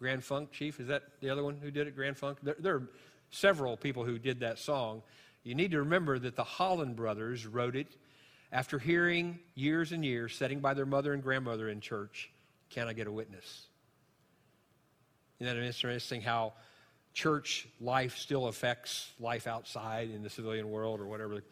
Grand 0.00 0.24
Funk 0.24 0.50
Chief, 0.50 0.80
is 0.80 0.88
that 0.88 1.02
the 1.20 1.28
other 1.28 1.44
one 1.44 1.58
who 1.62 1.70
did 1.70 1.86
it, 1.86 1.94
Grand 1.94 2.16
Funk? 2.16 2.38
There, 2.42 2.56
there, 2.58 2.74
are 2.76 2.88
several 3.30 3.76
people 3.76 4.02
who 4.02 4.18
did 4.18 4.40
that 4.40 4.58
song. 4.58 5.02
You 5.44 5.54
need 5.54 5.70
to 5.72 5.78
remember 5.80 6.18
that 6.18 6.36
the 6.36 6.42
Holland 6.42 6.96
brothers 6.96 7.46
wrote 7.46 7.76
it 7.76 7.96
after 8.50 8.78
hearing 8.78 9.38
years 9.54 9.92
and 9.92 10.04
years, 10.04 10.34
sitting 10.34 10.58
by 10.58 10.74
their 10.74 10.86
mother 10.86 11.12
and 11.12 11.22
grandmother 11.22 11.68
in 11.68 11.80
church, 11.80 12.30
Can 12.70 12.88
I 12.88 12.94
get 12.94 13.06
a 13.06 13.12
witness? 13.12 13.66
Isn't 15.38 15.54
that 15.54 15.62
interesting 15.62 16.22
how 16.22 16.54
church 17.12 17.68
life 17.80 18.16
still 18.16 18.46
affects 18.46 19.10
life 19.20 19.46
outside 19.46 20.10
in 20.10 20.22
the 20.22 20.30
civilian 20.30 20.70
world 20.70 21.00
or 21.00 21.06
whatever 21.06 21.42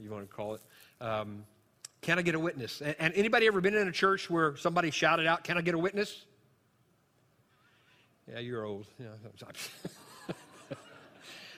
you 0.00 0.10
want 0.10 0.28
to 0.28 0.34
call 0.34 0.54
it? 0.54 0.60
Um, 1.00 1.44
can 2.00 2.18
I 2.18 2.22
get 2.22 2.34
a 2.34 2.40
witness? 2.40 2.80
And, 2.80 2.96
and 2.98 3.14
anybody 3.14 3.46
ever 3.46 3.60
been 3.60 3.74
in 3.74 3.86
a 3.86 3.92
church 3.92 4.30
where 4.30 4.56
somebody 4.56 4.90
shouted 4.90 5.26
out, 5.26 5.44
Can 5.44 5.58
I 5.58 5.60
get 5.60 5.74
a 5.74 5.78
witness? 5.78 6.24
Yeah, 8.30 8.40
you're 8.40 8.64
old. 8.64 8.86
Yeah, 8.98 9.06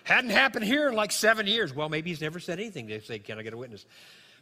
Hadn't 0.05 0.31
happened 0.31 0.65
here 0.65 0.89
in 0.89 0.95
like 0.95 1.13
seven 1.13 1.47
years. 1.47 1.75
Well, 1.75 1.89
maybe 1.89 2.11
he's 2.11 2.21
never 2.21 2.41
said 2.41 2.59
anything 2.59 2.89
to 2.89 3.01
say, 3.01 3.19
Can 3.19 3.39
I 3.39 3.43
get 3.43 3.53
a 3.53 3.57
witness? 3.57 3.87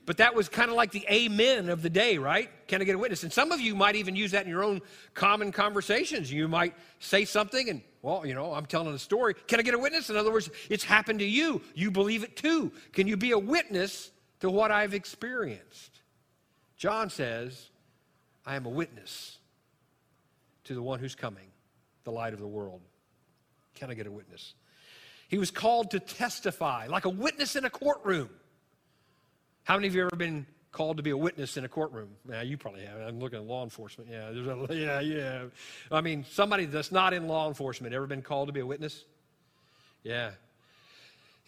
But 0.09 0.17
that 0.17 0.35
was 0.35 0.49
kind 0.49 0.71
of 0.71 0.77
like 0.77 0.91
the 0.91 1.05
amen 1.11 1.69
of 1.69 1.83
the 1.83 1.91
day, 1.91 2.17
right? 2.17 2.49
Can 2.67 2.81
I 2.81 2.87
get 2.87 2.95
a 2.95 2.99
witness? 2.99 3.25
And 3.25 3.33
some 3.33 3.53
of 3.53 3.61
you 3.61 3.75
might 3.75 3.95
even 3.95 4.17
use 4.17 4.31
that 4.31 4.45
in 4.45 4.49
your 4.49 4.65
own 4.65 4.81
common 5.13 5.53
conversations. 5.53 6.33
You 6.33 6.49
might 6.49 6.75
say 6.99 7.27
something 7.27 7.69
and, 7.69 7.83
well, 8.01 8.25
you 8.25 8.35
know, 8.35 8.55
I'm 8.55 8.65
telling 8.65 8.95
a 8.95 8.99
story. 8.99 9.35
Can 9.49 9.61
I 9.61 9.63
get 9.63 9.75
a 9.75 9.79
witness? 9.79 10.09
In 10.09 10.17
other 10.17 10.33
words, 10.33 10.49
it's 10.71 10.83
happened 10.83 11.19
to 11.19 11.27
you. 11.27 11.61
You 11.75 11.91
believe 11.91 12.25
it 12.25 12.37
too. 12.37 12.73
Can 12.95 13.07
you 13.07 13.19
be 13.19 13.33
a 13.33 13.39
witness 13.39 14.11
to 14.41 14.51
what 14.51 14.71
I've 14.71 14.95
experienced? 14.95 16.01
John 16.79 17.11
says, 17.11 17.69
I 18.47 18.57
am 18.57 18.65
a 18.65 18.71
witness 18.71 19.37
to 20.65 20.75
the 20.75 20.83
one 20.83 21.01
who's 21.01 21.15
coming, 21.15 21.48
the 22.09 22.13
light 22.13 22.33
of 22.33 22.41
the 22.41 22.47
world. 22.47 22.81
Can 23.75 23.91
I 23.91 23.95
get 23.95 24.07
a 24.07 24.11
witness? 24.11 24.55
He 25.29 25.37
was 25.37 25.51
called 25.51 25.91
to 25.91 26.01
testify, 26.01 26.87
like 26.87 27.05
a 27.05 27.11
witness 27.11 27.55
in 27.55 27.67
a 27.67 27.71
courtroom. 27.71 28.31
How 29.65 29.77
many 29.77 29.89
of 29.89 29.95
you 29.95 30.01
ever 30.01 30.17
been 30.17 30.47
called 30.73 30.97
to 30.97 31.03
be 31.03 31.11
a 31.11 31.17
witness 31.17 31.59
in 31.59 31.67
a 31.67 31.69
courtroom? 31.69 32.09
Yeah, 32.27 32.41
you 32.41 32.57
probably 32.57 32.87
have. 32.87 32.99
I'm 33.03 33.21
looking 33.21 33.39
at 33.39 33.45
law 33.45 33.63
enforcement. 33.63 34.09
Yeah, 34.11 34.31
a, 34.31 34.75
yeah, 34.75 35.01
yeah. 35.01 35.43
I 35.93 36.01
mean, 36.01 36.25
somebody 36.31 36.65
that's 36.65 36.91
not 36.91 37.13
in 37.13 37.29
law 37.29 37.47
enforcement 37.47 37.93
ever 37.93 38.07
been 38.07 38.23
called 38.23 38.49
to 38.49 38.55
be 38.55 38.61
a 38.61 38.67
witness? 38.67 39.05
Yeah. 40.03 40.31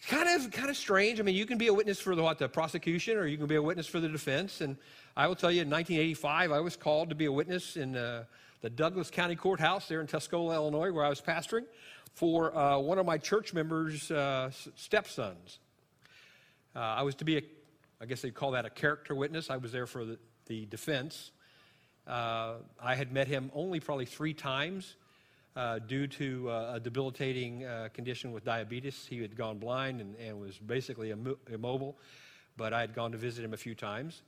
Kind 0.08 0.28
of 0.28 0.50
kind 0.50 0.68
of 0.68 0.76
strange. 0.76 1.20
I 1.20 1.22
mean, 1.22 1.34
you 1.34 1.46
can 1.46 1.56
be 1.56 1.68
a 1.68 1.74
witness 1.74 1.98
for 1.98 2.14
the 2.14 2.22
what 2.22 2.38
the 2.38 2.50
prosecution, 2.50 3.16
or 3.16 3.26
you 3.26 3.38
can 3.38 3.46
be 3.46 3.54
a 3.54 3.62
witness 3.62 3.86
for 3.86 4.00
the 4.00 4.08
defense. 4.08 4.60
And 4.60 4.76
I 5.16 5.26
will 5.26 5.36
tell 5.36 5.50
you, 5.50 5.62
in 5.62 5.70
1985, 5.70 6.52
I 6.52 6.60
was 6.60 6.76
called 6.76 7.08
to 7.08 7.14
be 7.14 7.24
a 7.24 7.32
witness 7.32 7.78
in 7.78 7.96
uh, 7.96 8.24
the 8.60 8.70
Douglas 8.70 9.10
County 9.10 9.36
Courthouse 9.36 9.88
there 9.88 10.00
in 10.00 10.06
Tuscola, 10.06 10.54
Illinois, 10.54 10.92
where 10.92 11.04
I 11.04 11.08
was 11.08 11.20
pastoring, 11.20 11.64
for 12.12 12.56
uh, 12.56 12.78
one 12.78 12.98
of 12.98 13.06
my 13.06 13.18
church 13.18 13.54
members' 13.54 14.10
uh, 14.10 14.50
stepsons. 14.76 15.58
Uh, 16.74 16.80
I 16.80 17.02
was 17.02 17.14
to 17.16 17.24
be 17.24 17.38
a 17.38 17.42
I 18.02 18.06
guess 18.06 18.22
they'd 18.22 18.34
call 18.34 18.52
that 18.52 18.64
a 18.64 18.70
character 18.70 19.14
witness. 19.14 19.50
I 19.50 19.58
was 19.58 19.72
there 19.72 19.86
for 19.86 20.06
the, 20.06 20.18
the 20.46 20.64
defense. 20.64 21.32
Uh, 22.06 22.54
I 22.82 22.94
had 22.94 23.12
met 23.12 23.28
him 23.28 23.50
only 23.54 23.78
probably 23.78 24.06
three 24.06 24.32
times 24.32 24.96
uh, 25.54 25.80
due 25.80 26.06
to 26.06 26.48
uh, 26.48 26.72
a 26.76 26.80
debilitating 26.80 27.66
condition 27.92 28.32
with 28.32 28.42
diabetes. 28.42 29.06
He 29.06 29.20
had 29.20 29.36
gone 29.36 29.58
blind 29.58 30.00
and, 30.00 30.16
and 30.16 30.40
was 30.40 30.56
basically 30.56 31.10
Im- 31.10 31.36
immobile, 31.52 31.98
but 32.56 32.72
I 32.72 32.80
had 32.80 32.94
gone 32.94 33.12
to 33.12 33.18
visit 33.18 33.44
him 33.44 33.52
a 33.52 33.58
few 33.58 33.74
times. 33.74 34.22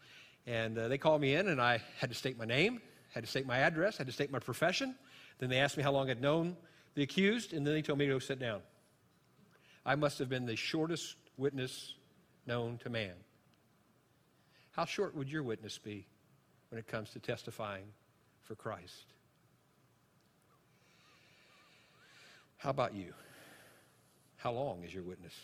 And 0.46 0.76
they 0.76 0.98
called 0.98 1.22
me 1.22 1.34
in, 1.34 1.48
and 1.48 1.58
I 1.58 1.80
had 1.98 2.10
to 2.10 2.16
state 2.16 2.36
my 2.36 2.44
name, 2.44 2.82
had 3.12 3.24
to 3.24 3.30
state 3.30 3.46
my 3.46 3.58
address, 3.58 3.96
had 3.96 4.06
to 4.06 4.12
state 4.12 4.30
my 4.30 4.38
profession. 4.38 4.94
Then 5.38 5.50
they 5.50 5.58
asked 5.58 5.76
me 5.76 5.82
how 5.82 5.92
long 5.92 6.10
I'd 6.10 6.20
known 6.20 6.56
the 6.94 7.02
accused, 7.02 7.52
and 7.52 7.66
then 7.66 7.74
they 7.74 7.82
told 7.82 7.98
me 7.98 8.06
to 8.06 8.12
go 8.12 8.18
sit 8.18 8.38
down. 8.38 8.60
I 9.84 9.94
must 9.94 10.18
have 10.18 10.28
been 10.28 10.46
the 10.46 10.56
shortest 10.56 11.16
witness 11.36 11.94
known 12.46 12.78
to 12.78 12.90
man. 12.90 13.14
How 14.72 14.84
short 14.84 15.14
would 15.14 15.30
your 15.30 15.42
witness 15.42 15.78
be 15.78 16.06
when 16.70 16.78
it 16.78 16.86
comes 16.86 17.10
to 17.10 17.18
testifying 17.18 17.84
for 18.40 18.54
Christ? 18.54 19.12
How 22.56 22.70
about 22.70 22.94
you? 22.94 23.12
How 24.36 24.52
long 24.52 24.82
is 24.84 24.94
your 24.94 25.02
witness? 25.02 25.34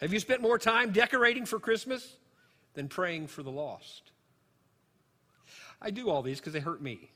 Have 0.00 0.12
you 0.12 0.20
spent 0.20 0.40
more 0.40 0.58
time 0.58 0.92
decorating 0.92 1.44
for 1.44 1.60
Christmas 1.60 2.16
than 2.74 2.88
praying 2.88 3.26
for 3.26 3.42
the 3.42 3.50
lost? 3.50 4.12
I 5.82 5.90
do 5.90 6.08
all 6.08 6.22
these 6.22 6.38
because 6.38 6.52
they 6.52 6.60
hurt 6.60 6.80
me. 6.80 7.10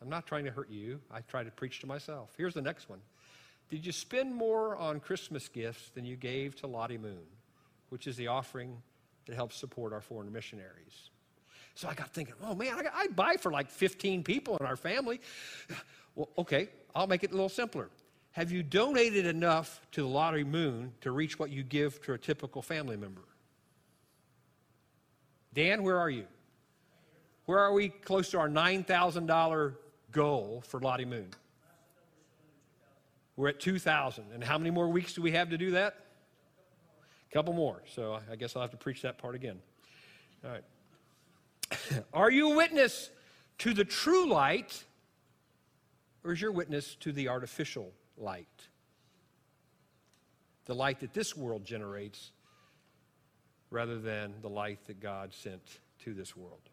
I'm 0.00 0.08
not 0.08 0.26
trying 0.26 0.44
to 0.44 0.50
hurt 0.50 0.70
you. 0.70 1.00
I 1.10 1.20
try 1.20 1.44
to 1.44 1.50
preach 1.50 1.80
to 1.80 1.86
myself. 1.86 2.32
Here's 2.36 2.54
the 2.54 2.62
next 2.62 2.88
one. 2.88 3.00
Did 3.68 3.84
you 3.84 3.92
spend 3.92 4.34
more 4.34 4.76
on 4.76 4.98
Christmas 4.98 5.48
gifts 5.48 5.90
than 5.90 6.04
you 6.04 6.16
gave 6.16 6.56
to 6.56 6.66
Lottie 6.66 6.98
Moon, 6.98 7.26
which 7.90 8.06
is 8.06 8.16
the 8.16 8.28
offering 8.28 8.80
that 9.28 9.34
helps 9.34 9.56
support 9.56 9.92
our 9.92 10.00
foreign 10.00 10.32
missionaries. 10.32 11.10
So 11.74 11.86
I 11.86 11.94
got 11.94 12.10
thinking, 12.12 12.34
oh 12.42 12.54
man, 12.54 12.74
I, 12.74 13.02
I 13.02 13.06
buy 13.08 13.36
for 13.36 13.52
like 13.52 13.70
15 13.70 14.24
people 14.24 14.56
in 14.56 14.66
our 14.66 14.76
family. 14.76 15.20
Well, 16.16 16.30
okay, 16.36 16.68
I'll 16.96 17.06
make 17.06 17.22
it 17.22 17.30
a 17.30 17.34
little 17.34 17.48
simpler. 17.48 17.90
Have 18.32 18.50
you 18.50 18.64
donated 18.64 19.24
enough 19.24 19.80
to 19.92 20.02
the 20.02 20.08
Lottie 20.08 20.42
Moon 20.42 20.92
to 21.02 21.12
reach 21.12 21.38
what 21.38 21.50
you 21.50 21.62
give 21.62 22.02
to 22.06 22.14
a 22.14 22.18
typical 22.18 22.60
family 22.60 22.96
member? 22.96 23.22
Dan, 25.54 25.84
where 25.84 25.96
are 25.96 26.10
you? 26.10 26.24
Where 27.48 27.60
are 27.60 27.72
we 27.72 27.88
close 27.88 28.30
to 28.32 28.38
our 28.40 28.48
$9,000 28.50 29.74
goal 30.12 30.62
for 30.66 30.80
Lottie 30.80 31.06
Moon? 31.06 31.30
We're 33.36 33.48
at 33.48 33.58
2,000. 33.58 34.24
And 34.34 34.44
how 34.44 34.58
many 34.58 34.70
more 34.70 34.86
weeks 34.86 35.14
do 35.14 35.22
we 35.22 35.32
have 35.32 35.48
to 35.48 35.56
do 35.56 35.70
that? 35.70 35.94
A 37.30 37.32
couple 37.32 37.54
more. 37.54 37.82
So 37.86 38.18
I 38.30 38.36
guess 38.36 38.54
I'll 38.54 38.60
have 38.60 38.72
to 38.72 38.76
preach 38.76 39.00
that 39.00 39.16
part 39.16 39.34
again. 39.34 39.60
All 40.44 40.50
right. 40.50 42.04
Are 42.12 42.30
you 42.30 42.52
a 42.52 42.54
witness 42.54 43.08
to 43.60 43.72
the 43.72 43.84
true 43.86 44.28
light, 44.28 44.84
or 46.24 46.32
is 46.32 46.42
your 46.42 46.52
witness 46.52 46.96
to 46.96 47.12
the 47.12 47.28
artificial 47.28 47.94
light? 48.18 48.68
The 50.66 50.74
light 50.74 51.00
that 51.00 51.14
this 51.14 51.34
world 51.34 51.64
generates 51.64 52.30
rather 53.70 53.98
than 53.98 54.34
the 54.42 54.50
light 54.50 54.84
that 54.84 55.00
God 55.00 55.32
sent 55.32 55.62
to 56.04 56.12
this 56.12 56.36
world. 56.36 56.68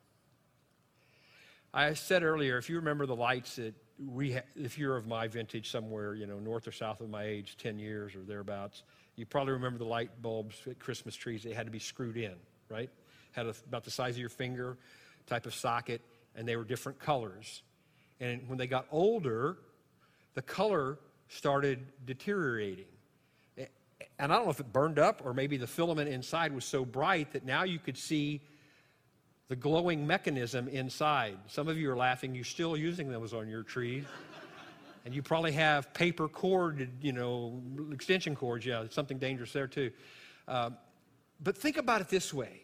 I 1.76 1.94
said 1.94 2.24
earlier, 2.24 2.58
if 2.58 2.70
you 2.70 2.78
remember 2.78 3.06
the 3.06 3.18
lights 3.18 3.58
that 3.58 3.76
we, 4.00 4.32
ha- 4.32 4.46
if 4.56 4.78
you're 4.78 4.96
of 4.96 5.08
my 5.08 5.28
vintage 5.28 5.70
somewhere, 5.70 6.16
you 6.16 6.26
know, 6.26 6.40
north 6.40 6.70
or 6.70 6.72
south 6.72 7.02
of 7.02 7.10
my 7.10 7.26
age, 7.26 7.58
10 7.58 7.80
years 7.80 8.16
or 8.16 8.20
thereabouts, 8.20 8.84
you 9.18 9.26
probably 9.26 9.52
remember 9.52 9.78
the 9.78 9.86
light 9.86 10.22
bulbs 10.22 10.56
at 10.70 10.80
Christmas 10.80 11.16
trees. 11.16 11.44
They 11.44 11.52
had 11.52 11.66
to 11.66 11.74
be 11.74 11.80
screwed 11.80 12.16
in, 12.16 12.36
right? 12.70 12.90
Had 13.34 13.48
a, 13.48 13.56
about 13.68 13.84
the 13.84 13.92
size 13.92 14.14
of 14.14 14.20
your 14.20 14.30
finger 14.30 14.78
type 15.28 15.46
of 15.46 15.54
socket, 15.54 16.00
and 16.34 16.48
they 16.48 16.56
were 16.56 16.64
different 16.64 16.98
colors. 16.98 17.62
And 18.22 18.48
when 18.48 18.58
they 18.58 18.68
got 18.68 18.88
older, 18.90 19.58
the 20.34 20.42
color 20.42 20.98
started 21.28 21.86
deteriorating. 22.06 22.86
And 23.58 24.32
I 24.32 24.36
don't 24.38 24.46
know 24.46 24.52
if 24.52 24.62
it 24.62 24.72
burned 24.72 24.98
up 24.98 25.24
or 25.26 25.34
maybe 25.34 25.58
the 25.58 25.68
filament 25.68 26.10
inside 26.10 26.54
was 26.54 26.64
so 26.64 26.86
bright 26.86 27.34
that 27.34 27.46
now 27.46 27.64
you 27.64 27.80
could 27.80 27.98
see 27.98 28.40
the 29.48 29.56
glowing 29.56 30.08
mechanism 30.08 30.68
inside. 30.68 31.38
Some 31.48 31.68
of 31.68 31.78
you 31.78 31.92
are 31.92 31.96
laughing, 31.96 32.34
you're 32.34 32.44
still 32.44 32.76
using 32.76 33.10
those 33.10 33.34
on 33.34 33.48
your 33.48 33.64
tree 33.64 34.06
and 35.06 35.14
you 35.14 35.22
probably 35.22 35.52
have 35.52 35.94
paper 35.94 36.28
cord, 36.28 36.90
you 37.00 37.14
know, 37.14 37.62
extension 37.92 38.36
cords. 38.36 38.66
Yeah, 38.66 38.86
something 38.90 39.20
dangerous 39.20 39.54
there 39.54 39.68
too. 39.68 39.92
Uh, 40.48 40.72
but 41.42 41.56
think 41.58 41.78
about 41.78 42.02
it 42.02 42.10
this 42.10 42.34
way 42.34 42.62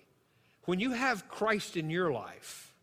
when 0.65 0.79
you 0.79 0.91
have 0.91 1.27
Christ 1.27 1.77
in 1.77 1.89
your 1.89 2.11
life, 2.11 2.73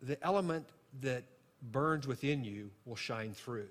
the 0.00 0.22
element 0.24 0.66
that 1.00 1.24
burns 1.62 2.06
within 2.06 2.44
you 2.44 2.70
will 2.84 2.96
shine 2.96 3.32
through. 3.32 3.68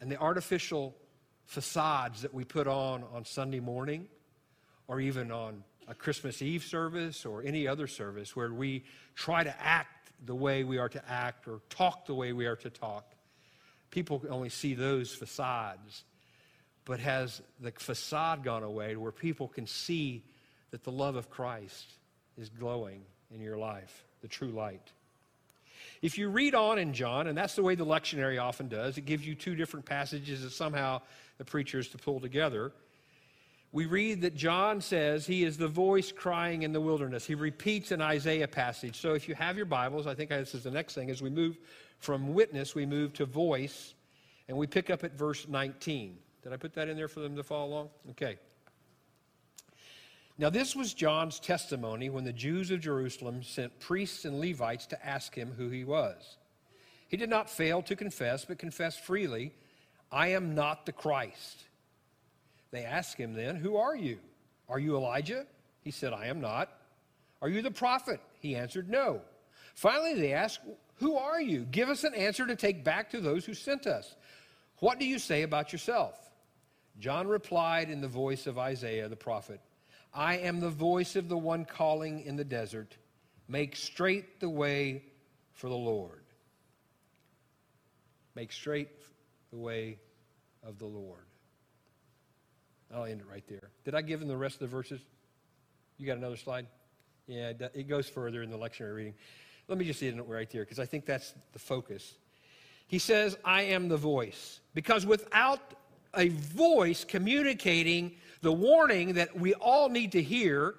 And 0.00 0.10
the 0.10 0.18
artificial 0.18 0.94
facades 1.46 2.22
that 2.22 2.32
we 2.32 2.44
put 2.44 2.66
on 2.66 3.04
on 3.12 3.24
Sunday 3.24 3.60
morning 3.60 4.08
or 4.88 5.00
even 5.00 5.30
on 5.30 5.62
a 5.88 5.94
Christmas 5.94 6.42
Eve 6.42 6.64
service 6.64 7.26
or 7.26 7.42
any 7.42 7.66
other 7.68 7.86
service 7.86 8.34
where 8.34 8.52
we 8.52 8.84
try 9.14 9.44
to 9.44 9.62
act 9.62 10.10
the 10.24 10.34
way 10.34 10.64
we 10.64 10.78
are 10.78 10.88
to 10.88 11.10
act 11.10 11.46
or 11.48 11.60
talk 11.70 12.06
the 12.06 12.14
way 12.14 12.32
we 12.32 12.46
are 12.46 12.56
to 12.56 12.70
talk. 12.70 13.04
People 13.90 14.22
only 14.30 14.48
see 14.48 14.74
those 14.74 15.14
facades. 15.14 16.04
But 16.84 17.00
has 17.00 17.40
the 17.60 17.72
facade 17.72 18.44
gone 18.44 18.62
away 18.62 18.92
to 18.92 19.00
where 19.00 19.12
people 19.12 19.48
can 19.48 19.66
see 19.66 20.22
that 20.70 20.84
the 20.84 20.92
love 20.92 21.16
of 21.16 21.30
Christ 21.30 21.86
is 22.36 22.50
glowing 22.50 23.02
in 23.32 23.40
your 23.40 23.56
life, 23.56 24.04
the 24.20 24.28
true 24.28 24.50
light? 24.50 24.92
If 26.02 26.18
you 26.18 26.28
read 26.28 26.54
on 26.54 26.78
in 26.78 26.92
John, 26.92 27.26
and 27.26 27.38
that's 27.38 27.54
the 27.54 27.62
way 27.62 27.74
the 27.74 27.86
lectionary 27.86 28.42
often 28.42 28.68
does, 28.68 28.98
it 28.98 29.06
gives 29.06 29.26
you 29.26 29.34
two 29.34 29.54
different 29.54 29.86
passages 29.86 30.42
that 30.42 30.50
somehow 30.50 31.00
the 31.38 31.44
preacher 31.44 31.78
is 31.78 31.88
to 31.88 31.98
pull 31.98 32.20
together 32.20 32.72
we 33.74 33.86
read 33.86 34.20
that 34.20 34.36
John 34.36 34.80
says 34.80 35.26
he 35.26 35.42
is 35.42 35.58
the 35.58 35.66
voice 35.66 36.12
crying 36.12 36.62
in 36.62 36.72
the 36.72 36.80
wilderness. 36.80 37.26
He 37.26 37.34
repeats 37.34 37.90
an 37.90 38.00
Isaiah 38.00 38.46
passage. 38.46 39.00
So 39.00 39.14
if 39.14 39.28
you 39.28 39.34
have 39.34 39.56
your 39.56 39.66
Bibles, 39.66 40.06
I 40.06 40.14
think 40.14 40.30
this 40.30 40.54
is 40.54 40.62
the 40.62 40.70
next 40.70 40.94
thing. 40.94 41.10
As 41.10 41.20
we 41.20 41.28
move 41.28 41.58
from 41.98 42.34
witness, 42.34 42.76
we 42.76 42.86
move 42.86 43.12
to 43.14 43.26
voice, 43.26 43.94
and 44.46 44.56
we 44.56 44.68
pick 44.68 44.90
up 44.90 45.02
at 45.02 45.18
verse 45.18 45.48
19. 45.48 46.16
Did 46.44 46.52
I 46.52 46.56
put 46.56 46.72
that 46.74 46.88
in 46.88 46.96
there 46.96 47.08
for 47.08 47.18
them 47.18 47.34
to 47.34 47.42
follow 47.42 47.66
along? 47.66 47.88
Okay. 48.10 48.36
Now, 50.38 50.50
this 50.50 50.76
was 50.76 50.94
John's 50.94 51.40
testimony 51.40 52.10
when 52.10 52.22
the 52.22 52.32
Jews 52.32 52.70
of 52.70 52.78
Jerusalem 52.78 53.42
sent 53.42 53.80
priests 53.80 54.24
and 54.24 54.38
Levites 54.38 54.86
to 54.86 55.04
ask 55.04 55.34
him 55.34 55.52
who 55.56 55.68
he 55.68 55.82
was. 55.82 56.36
He 57.08 57.16
did 57.16 57.28
not 57.28 57.50
fail 57.50 57.82
to 57.82 57.96
confess, 57.96 58.44
but 58.44 58.56
confessed 58.56 59.00
freely, 59.00 59.52
I 60.12 60.28
am 60.28 60.54
not 60.54 60.86
the 60.86 60.92
Christ. 60.92 61.64
They 62.74 62.84
asked 62.84 63.16
him 63.16 63.34
then, 63.34 63.54
Who 63.54 63.76
are 63.76 63.94
you? 63.94 64.18
Are 64.68 64.80
you 64.80 64.96
Elijah? 64.96 65.46
He 65.82 65.92
said, 65.92 66.12
I 66.12 66.26
am 66.26 66.40
not. 66.40 66.76
Are 67.40 67.48
you 67.48 67.62
the 67.62 67.70
prophet? 67.70 68.18
He 68.40 68.56
answered, 68.56 68.90
No. 68.90 69.20
Finally, 69.76 70.14
they 70.14 70.32
asked, 70.32 70.58
Who 70.96 71.16
are 71.16 71.40
you? 71.40 71.60
Give 71.70 71.88
us 71.88 72.02
an 72.02 72.14
answer 72.14 72.44
to 72.44 72.56
take 72.56 72.82
back 72.82 73.10
to 73.10 73.20
those 73.20 73.44
who 73.44 73.54
sent 73.54 73.86
us. 73.86 74.16
What 74.80 74.98
do 74.98 75.04
you 75.04 75.20
say 75.20 75.42
about 75.42 75.72
yourself? 75.72 76.18
John 76.98 77.28
replied 77.28 77.90
in 77.90 78.00
the 78.00 78.08
voice 78.08 78.48
of 78.48 78.58
Isaiah 78.58 79.08
the 79.08 79.14
prophet 79.14 79.60
I 80.12 80.38
am 80.38 80.58
the 80.58 80.68
voice 80.68 81.14
of 81.14 81.28
the 81.28 81.38
one 81.38 81.64
calling 81.64 82.22
in 82.22 82.34
the 82.34 82.44
desert, 82.44 82.96
make 83.46 83.76
straight 83.76 84.40
the 84.40 84.50
way 84.50 85.04
for 85.52 85.68
the 85.68 85.76
Lord. 85.76 86.24
Make 88.34 88.50
straight 88.50 88.88
the 89.52 89.58
way 89.58 89.98
of 90.64 90.80
the 90.80 90.86
Lord. 90.86 91.26
I'll 92.92 93.04
end 93.04 93.20
it 93.20 93.26
right 93.30 93.46
there. 93.48 93.70
Did 93.84 93.94
I 93.94 94.02
give 94.02 94.20
him 94.20 94.28
the 94.28 94.36
rest 94.36 94.56
of 94.56 94.60
the 94.60 94.66
verses? 94.66 95.00
You 95.98 96.06
got 96.06 96.16
another 96.16 96.36
slide? 96.36 96.66
Yeah, 97.26 97.52
it 97.72 97.88
goes 97.88 98.08
further 98.08 98.42
in 98.42 98.50
the 98.50 98.58
lectionary 98.58 98.96
reading. 98.96 99.14
Let 99.68 99.78
me 99.78 99.84
just 99.84 100.02
end 100.02 100.18
it 100.18 100.22
right 100.22 100.50
there 100.50 100.62
because 100.62 100.78
I 100.78 100.86
think 100.86 101.06
that's 101.06 101.34
the 101.52 101.58
focus. 101.58 102.14
He 102.86 102.98
says, 102.98 103.38
I 103.44 103.62
am 103.62 103.88
the 103.88 103.96
voice. 103.96 104.60
Because 104.74 105.06
without 105.06 105.60
a 106.14 106.28
voice 106.28 107.04
communicating 107.04 108.16
the 108.42 108.52
warning 108.52 109.14
that 109.14 109.38
we 109.38 109.54
all 109.54 109.88
need 109.88 110.12
to 110.12 110.22
hear, 110.22 110.74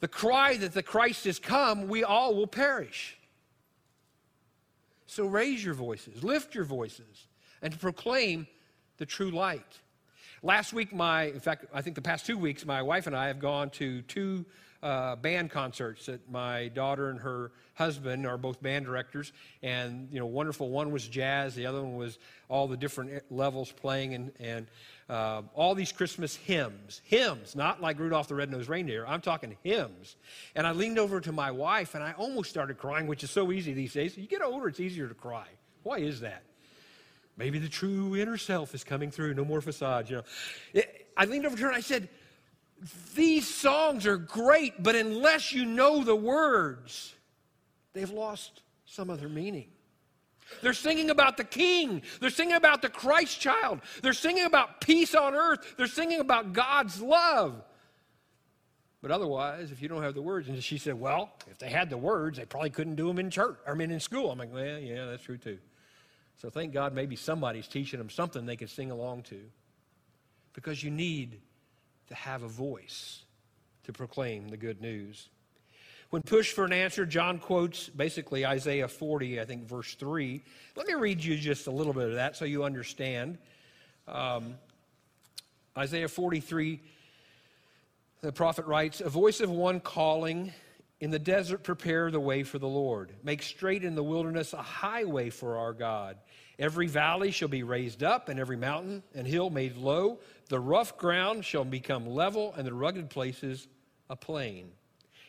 the 0.00 0.08
cry 0.08 0.56
that 0.56 0.72
the 0.72 0.82
Christ 0.82 1.24
has 1.24 1.38
come, 1.38 1.88
we 1.88 2.02
all 2.02 2.34
will 2.34 2.46
perish. 2.46 3.18
So 5.06 5.26
raise 5.26 5.64
your 5.64 5.74
voices, 5.74 6.24
lift 6.24 6.54
your 6.54 6.64
voices, 6.64 7.26
and 7.62 7.78
proclaim 7.78 8.46
the 8.96 9.06
true 9.06 9.30
light. 9.30 9.80
Last 10.44 10.74
week, 10.74 10.92
my, 10.92 11.22
in 11.22 11.40
fact, 11.40 11.64
I 11.72 11.80
think 11.80 11.96
the 11.96 12.02
past 12.02 12.26
two 12.26 12.36
weeks, 12.36 12.66
my 12.66 12.82
wife 12.82 13.06
and 13.06 13.16
I 13.16 13.28
have 13.28 13.38
gone 13.38 13.70
to 13.70 14.02
two 14.02 14.44
uh, 14.82 15.16
band 15.16 15.50
concerts 15.50 16.04
that 16.04 16.30
my 16.30 16.68
daughter 16.68 17.08
and 17.08 17.18
her 17.18 17.50
husband 17.72 18.26
are 18.26 18.36
both 18.36 18.62
band 18.62 18.84
directors, 18.84 19.32
and 19.62 20.06
you 20.12 20.18
know, 20.18 20.26
wonderful. 20.26 20.68
One 20.68 20.92
was 20.92 21.08
jazz, 21.08 21.54
the 21.54 21.64
other 21.64 21.80
one 21.80 21.96
was 21.96 22.18
all 22.50 22.68
the 22.68 22.76
different 22.76 23.22
levels 23.32 23.72
playing, 23.72 24.12
and 24.12 24.32
and 24.38 24.66
uh, 25.08 25.40
all 25.54 25.74
these 25.74 25.92
Christmas 25.92 26.36
hymns, 26.36 27.00
hymns, 27.04 27.56
not 27.56 27.80
like 27.80 27.98
Rudolph 27.98 28.28
the 28.28 28.34
Red-Nosed 28.34 28.68
Reindeer. 28.68 29.06
I'm 29.06 29.22
talking 29.22 29.56
hymns. 29.62 30.16
And 30.54 30.66
I 30.66 30.72
leaned 30.72 30.98
over 30.98 31.22
to 31.22 31.32
my 31.32 31.52
wife, 31.52 31.94
and 31.94 32.04
I 32.04 32.12
almost 32.18 32.50
started 32.50 32.76
crying, 32.76 33.06
which 33.06 33.24
is 33.24 33.30
so 33.30 33.50
easy 33.50 33.72
these 33.72 33.94
days. 33.94 34.14
You 34.18 34.26
get 34.26 34.42
older, 34.42 34.68
it's 34.68 34.80
easier 34.80 35.08
to 35.08 35.14
cry. 35.14 35.46
Why 35.84 36.00
is 36.00 36.20
that? 36.20 36.42
Maybe 37.36 37.58
the 37.58 37.68
true 37.68 38.16
inner 38.16 38.36
self 38.36 38.74
is 38.74 38.84
coming 38.84 39.10
through. 39.10 39.34
No 39.34 39.44
more 39.44 39.60
facade, 39.60 40.08
you 40.08 40.22
know. 40.74 40.82
I 41.16 41.24
leaned 41.24 41.46
over 41.46 41.56
to 41.56 41.62
her 41.62 41.68
and 41.68 41.76
I 41.76 41.80
said, 41.80 42.08
these 43.14 43.46
songs 43.48 44.06
are 44.06 44.16
great, 44.16 44.82
but 44.82 44.94
unless 44.94 45.52
you 45.52 45.64
know 45.64 46.04
the 46.04 46.16
words, 46.16 47.14
they've 47.92 48.10
lost 48.10 48.62
some 48.84 49.10
of 49.10 49.20
their 49.20 49.28
meaning. 49.28 49.68
They're 50.60 50.74
singing 50.74 51.10
about 51.10 51.36
the 51.36 51.44
king. 51.44 52.02
They're 52.20 52.30
singing 52.30 52.56
about 52.56 52.82
the 52.82 52.90
Christ 52.90 53.40
child. 53.40 53.80
They're 54.02 54.12
singing 54.12 54.44
about 54.44 54.80
peace 54.80 55.14
on 55.14 55.34
earth. 55.34 55.74
They're 55.76 55.86
singing 55.86 56.20
about 56.20 56.52
God's 56.52 57.00
love. 57.00 57.62
But 59.00 59.10
otherwise, 59.10 59.70
if 59.70 59.80
you 59.82 59.88
don't 59.88 60.02
have 60.02 60.14
the 60.14 60.22
words, 60.22 60.48
and 60.48 60.62
she 60.62 60.78
said, 60.78 60.98
well, 61.00 61.32
if 61.50 61.58
they 61.58 61.70
had 61.70 61.90
the 61.90 61.96
words, 61.96 62.38
they 62.38 62.44
probably 62.44 62.70
couldn't 62.70 62.96
do 62.96 63.06
them 63.06 63.18
in 63.18 63.30
church, 63.30 63.56
I 63.66 63.74
mean, 63.74 63.90
in 63.90 64.00
school. 64.00 64.30
I'm 64.30 64.38
like, 64.38 64.52
well, 64.52 64.78
yeah, 64.78 65.06
that's 65.06 65.22
true 65.22 65.38
too. 65.38 65.58
So 66.36 66.50
thank 66.50 66.72
God 66.72 66.94
maybe 66.94 67.16
somebody's 67.16 67.68
teaching 67.68 67.98
them 67.98 68.10
something 68.10 68.46
they 68.46 68.56
can 68.56 68.68
sing 68.68 68.90
along 68.90 69.22
to. 69.24 69.40
Because 70.52 70.82
you 70.82 70.90
need 70.90 71.40
to 72.08 72.14
have 72.14 72.42
a 72.42 72.48
voice 72.48 73.22
to 73.84 73.92
proclaim 73.92 74.48
the 74.48 74.56
good 74.56 74.80
news. 74.80 75.28
When 76.10 76.22
pushed 76.22 76.54
for 76.54 76.64
an 76.64 76.72
answer, 76.72 77.04
John 77.06 77.38
quotes 77.38 77.88
basically 77.88 78.46
Isaiah 78.46 78.88
40, 78.88 79.40
I 79.40 79.44
think, 79.44 79.66
verse 79.66 79.94
3. 79.94 80.42
Let 80.76 80.86
me 80.86 80.94
read 80.94 81.24
you 81.24 81.36
just 81.36 81.66
a 81.66 81.70
little 81.70 81.92
bit 81.92 82.08
of 82.08 82.14
that 82.14 82.36
so 82.36 82.44
you 82.44 82.64
understand. 82.64 83.38
Um, 84.06 84.54
Isaiah 85.76 86.08
43, 86.08 86.80
the 88.20 88.32
prophet 88.32 88.66
writes, 88.66 89.00
A 89.00 89.08
voice 89.08 89.40
of 89.40 89.50
one 89.50 89.80
calling, 89.80 90.52
In 91.04 91.10
the 91.10 91.18
desert, 91.18 91.62
prepare 91.62 92.10
the 92.10 92.18
way 92.18 92.44
for 92.44 92.58
the 92.58 92.66
Lord. 92.66 93.12
Make 93.22 93.42
straight 93.42 93.84
in 93.84 93.94
the 93.94 94.02
wilderness 94.02 94.54
a 94.54 94.62
highway 94.62 95.28
for 95.28 95.58
our 95.58 95.74
God. 95.74 96.16
Every 96.58 96.86
valley 96.86 97.30
shall 97.30 97.48
be 97.48 97.62
raised 97.62 98.02
up, 98.02 98.30
and 98.30 98.40
every 98.40 98.56
mountain 98.56 99.02
and 99.14 99.26
hill 99.26 99.50
made 99.50 99.76
low. 99.76 100.20
The 100.48 100.58
rough 100.58 100.96
ground 100.96 101.44
shall 101.44 101.66
become 101.66 102.06
level, 102.06 102.54
and 102.56 102.66
the 102.66 102.72
rugged 102.72 103.10
places 103.10 103.68
a 104.08 104.16
plain. 104.16 104.70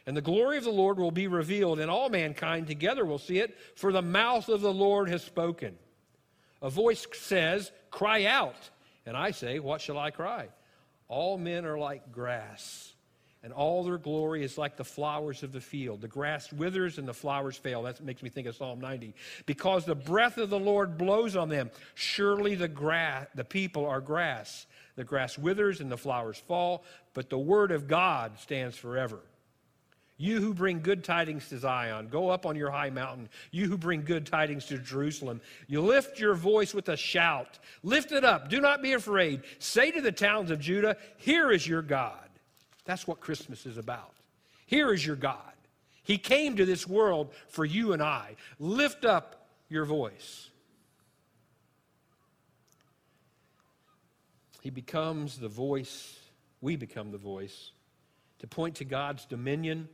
And 0.06 0.16
the 0.16 0.22
glory 0.22 0.58
of 0.58 0.64
the 0.64 0.70
Lord 0.70 0.98
will 0.98 1.12
be 1.12 1.28
revealed, 1.28 1.82
and 1.82 1.92
all 1.92 2.08
mankind 2.08 2.68
together 2.68 3.04
will 3.04 3.20
see 3.20 3.40
it, 3.40 3.54
for 3.76 3.92
the 3.92 4.02
mouth 4.02 4.48
of 4.48 4.62
the 4.62 4.72
Lord 4.72 5.10
has 5.10 5.26
spoken. 5.26 5.76
A 6.62 6.70
voice 6.70 7.06
says, 7.12 7.74
Cry 7.92 8.24
out. 8.24 8.70
And 9.06 9.18
I 9.18 9.32
say, 9.32 9.60
What 9.60 9.82
shall 9.82 10.00
I 10.00 10.12
cry? 10.12 10.48
All 11.10 11.38
men 11.38 11.66
are 11.66 11.78
like 11.78 12.14
grass 12.14 12.95
and 13.46 13.54
all 13.54 13.84
their 13.84 14.00
glory 14.00 14.44
is 14.44 14.58
like 14.58 14.76
the 14.76 14.84
flowers 14.84 15.44
of 15.44 15.52
the 15.52 15.62
field. 15.62 16.02
The 16.02 16.08
grass 16.08 16.52
withers 16.52 16.98
and 16.98 17.08
the 17.08 17.14
flowers 17.14 17.56
fail. 17.56 17.84
That 17.84 18.02
makes 18.04 18.24
me 18.24 18.30
think 18.32 18.48
of 18.48 18.56
Psalm 18.56 18.82
90. 18.82 19.14
Because 19.46 19.86
the 19.86 19.94
breath 19.94 20.40
of 20.40 20.50
the 20.50 20.60
Lord 20.60 20.98
blows 20.98 21.36
on 21.36 21.48
them, 21.48 21.70
surely 21.94 22.56
the 22.56 22.68
grass, 22.68 23.28
the 23.36 23.44
people 23.44 23.86
are 23.86 24.02
grass. 24.02 24.66
The 24.96 25.04
grass 25.04 25.38
withers 25.38 25.80
and 25.80 25.92
the 25.92 25.98
flowers 25.98 26.40
fall, 26.40 26.86
but 27.14 27.30
the 27.30 27.38
word 27.38 27.72
of 27.72 27.88
God 27.88 28.40
stands 28.40 28.78
forever. 28.78 29.20
You 30.18 30.42
who 30.42 30.56
bring 30.56 30.82
good 30.82 31.04
tidings 31.04 31.48
to 31.50 31.60
Zion, 31.60 32.08
go 32.08 32.30
up 32.30 32.48
on 32.48 32.56
your 32.56 32.72
high 32.72 32.90
mountain. 32.90 33.30
You 33.52 33.68
who 33.68 33.78
bring 33.78 34.02
good 34.04 34.26
tidings 34.26 34.66
to 34.68 34.80
Jerusalem, 34.80 35.40
you 35.68 35.82
lift 35.82 36.20
your 36.20 36.34
voice 36.34 36.74
with 36.74 36.90
a 36.90 36.98
shout. 36.98 37.60
Lift 37.84 38.12
it 38.12 38.26
up. 38.26 38.50
Do 38.50 38.60
not 38.60 38.82
be 38.82 38.94
afraid. 38.94 39.44
Say 39.60 39.92
to 39.92 40.02
the 40.02 40.12
towns 40.12 40.50
of 40.50 40.60
Judah, 40.60 40.98
Here 41.18 41.52
is 41.52 41.68
your 41.68 41.84
God. 41.84 42.25
That's 42.86 43.08
what 43.08 43.20
Christmas 43.20 43.66
is 43.66 43.78
about. 43.78 44.14
Here 44.66 44.94
is 44.94 45.06
your 45.06 45.16
God. 45.16 45.54
He 46.04 46.18
came 46.18 46.56
to 46.58 46.66
this 46.66 46.88
world 46.88 47.34
for 47.50 47.66
you 47.66 47.94
and 47.94 48.02
I. 48.02 48.36
Lift 48.60 49.06
up 49.06 49.48
your 49.70 49.86
voice. 49.86 50.50
He 54.62 54.70
becomes 54.70 55.38
the 55.38 55.48
voice, 55.48 56.20
we 56.62 56.76
become 56.76 57.12
the 57.12 57.20
voice, 57.20 57.72
to 58.40 58.48
point 58.48 58.76
to 58.76 58.86
God's 58.86 59.26
dominion, 59.26 59.88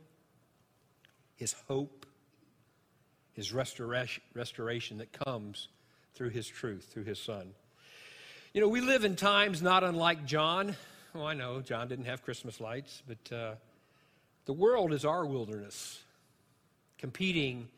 His 1.36 1.54
hope, 1.68 2.06
His 3.34 3.52
restoration, 3.52 4.22
restoration 4.34 4.98
that 4.98 5.12
comes 5.12 5.68
through 6.14 6.30
His 6.30 6.48
truth, 6.48 6.88
through 6.90 7.04
His 7.04 7.18
Son. 7.18 7.52
You 8.54 8.60
know, 8.60 8.68
we 8.68 8.80
live 8.80 9.04
in 9.04 9.16
times 9.16 9.60
not 9.62 9.84
unlike 9.84 10.24
John. 10.24 10.76
Oh, 11.14 11.26
I 11.26 11.34
know, 11.34 11.60
John 11.60 11.88
didn't 11.88 12.06
have 12.06 12.22
Christmas 12.22 12.58
lights, 12.58 13.02
but 13.06 13.34
uh, 13.36 13.54
the 14.46 14.52
world 14.54 14.94
is 14.94 15.04
our 15.04 15.26
wilderness, 15.26 16.02
competing 16.96 17.68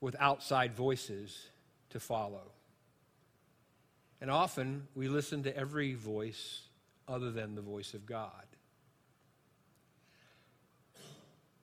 with 0.00 0.14
outside 0.20 0.72
voices 0.72 1.48
to 1.90 1.98
follow. 1.98 2.52
And 4.20 4.30
often 4.30 4.86
we 4.94 5.08
listen 5.08 5.42
to 5.44 5.56
every 5.56 5.94
voice 5.94 6.62
other 7.08 7.32
than 7.32 7.56
the 7.56 7.62
voice 7.62 7.94
of 7.94 8.06
God. 8.06 8.30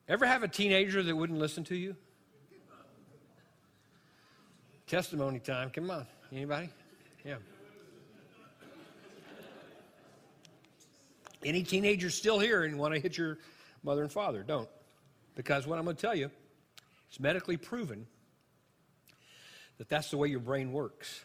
Ever 0.10 0.26
have 0.26 0.44
a 0.44 0.48
teenager 0.48 1.02
that 1.02 1.16
wouldn't 1.16 1.40
listen 1.40 1.64
to 1.66 1.76
you? 1.76 1.96
Testimony 4.88 5.40
time. 5.40 5.70
Come 5.70 5.90
on. 5.90 6.06
Anybody? 6.32 6.70
Yeah. 7.24 7.38
Any 11.46 11.62
teenagers 11.62 12.16
still 12.16 12.40
here 12.40 12.64
and 12.64 12.80
want 12.80 12.96
to 12.96 13.00
hit 13.00 13.18
your 13.18 13.38
mother 13.84 14.02
and 14.02 14.12
father? 14.12 14.42
Don't. 14.42 14.68
Because 15.36 15.68
what 15.68 15.78
I'm 15.78 15.86
going 15.86 15.96
to 15.96 16.02
tell 16.02 16.16
you, 16.16 16.32
it's 17.08 17.20
medically 17.20 17.56
proven 17.56 18.08
that 19.78 19.88
that's 19.88 20.10
the 20.10 20.18
way 20.18 20.28
your 20.28 20.40
brain 20.40 20.72
works. 20.74 21.24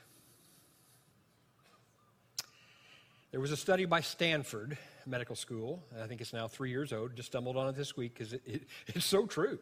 There 3.30 3.40
was 3.40 3.50
a 3.50 3.56
study 3.56 3.86
by 3.86 4.02
Stanford 4.02 4.76
Medical 5.06 5.36
School, 5.36 5.82
I 5.98 6.06
think 6.06 6.20
it's 6.20 6.34
now 6.34 6.48
three 6.48 6.70
years 6.70 6.92
old, 6.92 7.16
just 7.16 7.28
stumbled 7.28 7.56
on 7.56 7.68
it 7.68 7.76
this 7.76 7.96
week 7.96 8.12
because 8.12 8.34
it, 8.34 8.42
it, 8.44 8.62
it's 8.88 9.06
so 9.06 9.24
true, 9.24 9.58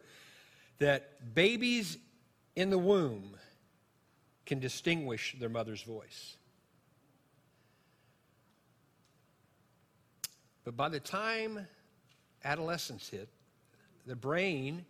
that 0.79 1.35
babies 1.35 1.99
in 2.57 2.71
the 2.71 2.79
womb 2.79 3.37
can 4.45 4.59
distinguish 4.59 5.37
their 5.39 5.49
mother's 5.49 5.83
voice. 5.83 6.38
But 10.69 10.77
by 10.77 10.91
the 10.91 11.01
time 11.01 11.67
adolescence 12.45 13.09
hit, 13.09 13.31
the 14.05 14.15
brain, 14.15 14.85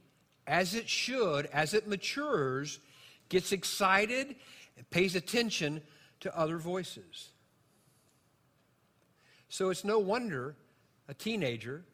as 0.45 0.75
it 0.75 0.89
should, 0.89 1.47
as 1.53 1.73
it 1.73 1.87
matures, 1.87 2.81
gets 3.29 3.53
excited 3.53 4.35
and 4.77 4.91
pays 4.91 5.15
attention 5.15 5.81
to 6.19 6.37
other 6.37 6.59
voices. 6.59 7.29
So 9.49 9.71
it's 9.71 9.85
no 9.85 10.01
wonder 10.01 10.57
a 11.07 11.15
teenager 11.15 11.85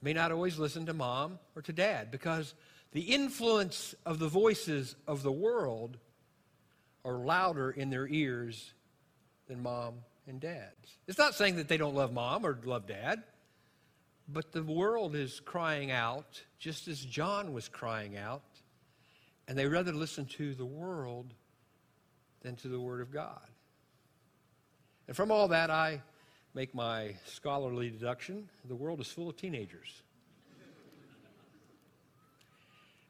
may 0.00 0.12
not 0.12 0.30
always 0.30 0.56
listen 0.56 0.86
to 0.86 0.94
mom 0.94 1.40
or 1.56 1.62
to 1.62 1.72
dad 1.72 2.12
because 2.12 2.54
the 2.92 3.00
influence 3.00 3.96
of 4.06 4.20
the 4.20 4.28
voices 4.28 4.94
of 5.08 5.24
the 5.24 5.32
world 5.32 5.96
are 7.04 7.18
louder 7.18 7.72
in 7.72 7.90
their 7.90 8.06
ears 8.06 8.72
than 9.48 9.64
mom 9.64 9.94
and 10.26 10.40
dad's. 10.40 10.98
It's 11.06 11.18
not 11.18 11.34
saying 11.34 11.56
that 11.56 11.68
they 11.68 11.76
don't 11.76 11.94
love 11.94 12.12
mom 12.12 12.44
or 12.44 12.58
love 12.64 12.86
dad, 12.86 13.22
but 14.28 14.52
the 14.52 14.62
world 14.62 15.14
is 15.14 15.40
crying 15.40 15.90
out 15.90 16.42
just 16.58 16.88
as 16.88 17.00
John 17.00 17.52
was 17.52 17.68
crying 17.68 18.16
out, 18.16 18.42
and 19.46 19.56
they 19.56 19.66
rather 19.66 19.92
listen 19.92 20.26
to 20.36 20.54
the 20.54 20.66
world 20.66 21.32
than 22.42 22.56
to 22.56 22.68
the 22.68 22.80
Word 22.80 23.00
of 23.00 23.12
God. 23.12 23.48
And 25.06 25.16
from 25.16 25.30
all 25.30 25.48
that, 25.48 25.70
I 25.70 26.02
make 26.54 26.74
my 26.74 27.14
scholarly 27.26 27.90
deduction 27.90 28.48
the 28.64 28.74
world 28.74 29.00
is 29.00 29.08
full 29.08 29.28
of 29.28 29.36
teenagers. 29.36 30.02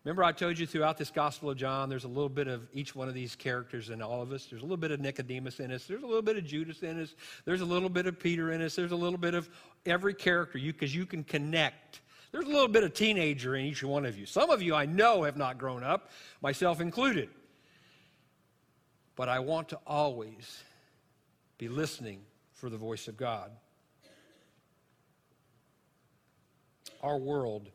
Remember, 0.06 0.22
I 0.22 0.30
told 0.30 0.56
you 0.56 0.68
throughout 0.68 0.96
this 0.96 1.10
Gospel 1.10 1.50
of 1.50 1.56
John, 1.56 1.88
there's 1.88 2.04
a 2.04 2.08
little 2.08 2.28
bit 2.28 2.46
of 2.46 2.68
each 2.72 2.94
one 2.94 3.08
of 3.08 3.14
these 3.14 3.34
characters 3.34 3.90
in 3.90 4.00
all 4.00 4.22
of 4.22 4.30
us. 4.30 4.46
There's 4.46 4.62
a 4.62 4.64
little 4.64 4.76
bit 4.76 4.92
of 4.92 5.00
Nicodemus 5.00 5.58
in 5.58 5.72
us. 5.72 5.84
There's 5.84 6.04
a 6.04 6.06
little 6.06 6.22
bit 6.22 6.36
of 6.36 6.44
Judas 6.44 6.84
in 6.84 7.02
us. 7.02 7.16
There's 7.44 7.60
a 7.60 7.64
little 7.64 7.88
bit 7.88 8.06
of 8.06 8.16
Peter 8.16 8.52
in 8.52 8.62
us. 8.62 8.76
There's 8.76 8.92
a 8.92 8.96
little 8.96 9.18
bit 9.18 9.34
of 9.34 9.50
every 9.84 10.14
character 10.14 10.58
you 10.58 10.72
because 10.72 10.94
you 10.94 11.06
can 11.06 11.24
connect. 11.24 12.02
There's 12.30 12.44
a 12.44 12.48
little 12.48 12.68
bit 12.68 12.84
of 12.84 12.94
teenager 12.94 13.56
in 13.56 13.66
each 13.66 13.82
one 13.82 14.06
of 14.06 14.16
you. 14.16 14.26
Some 14.26 14.48
of 14.48 14.62
you 14.62 14.76
I 14.76 14.86
know 14.86 15.24
have 15.24 15.36
not 15.36 15.58
grown 15.58 15.82
up, 15.82 16.12
myself 16.40 16.80
included. 16.80 17.28
But 19.16 19.28
I 19.28 19.40
want 19.40 19.70
to 19.70 19.80
always 19.88 20.62
be 21.58 21.66
listening 21.66 22.20
for 22.52 22.70
the 22.70 22.78
voice 22.78 23.08
of 23.08 23.16
God. 23.16 23.50
Our 27.02 27.18
world 27.18 27.70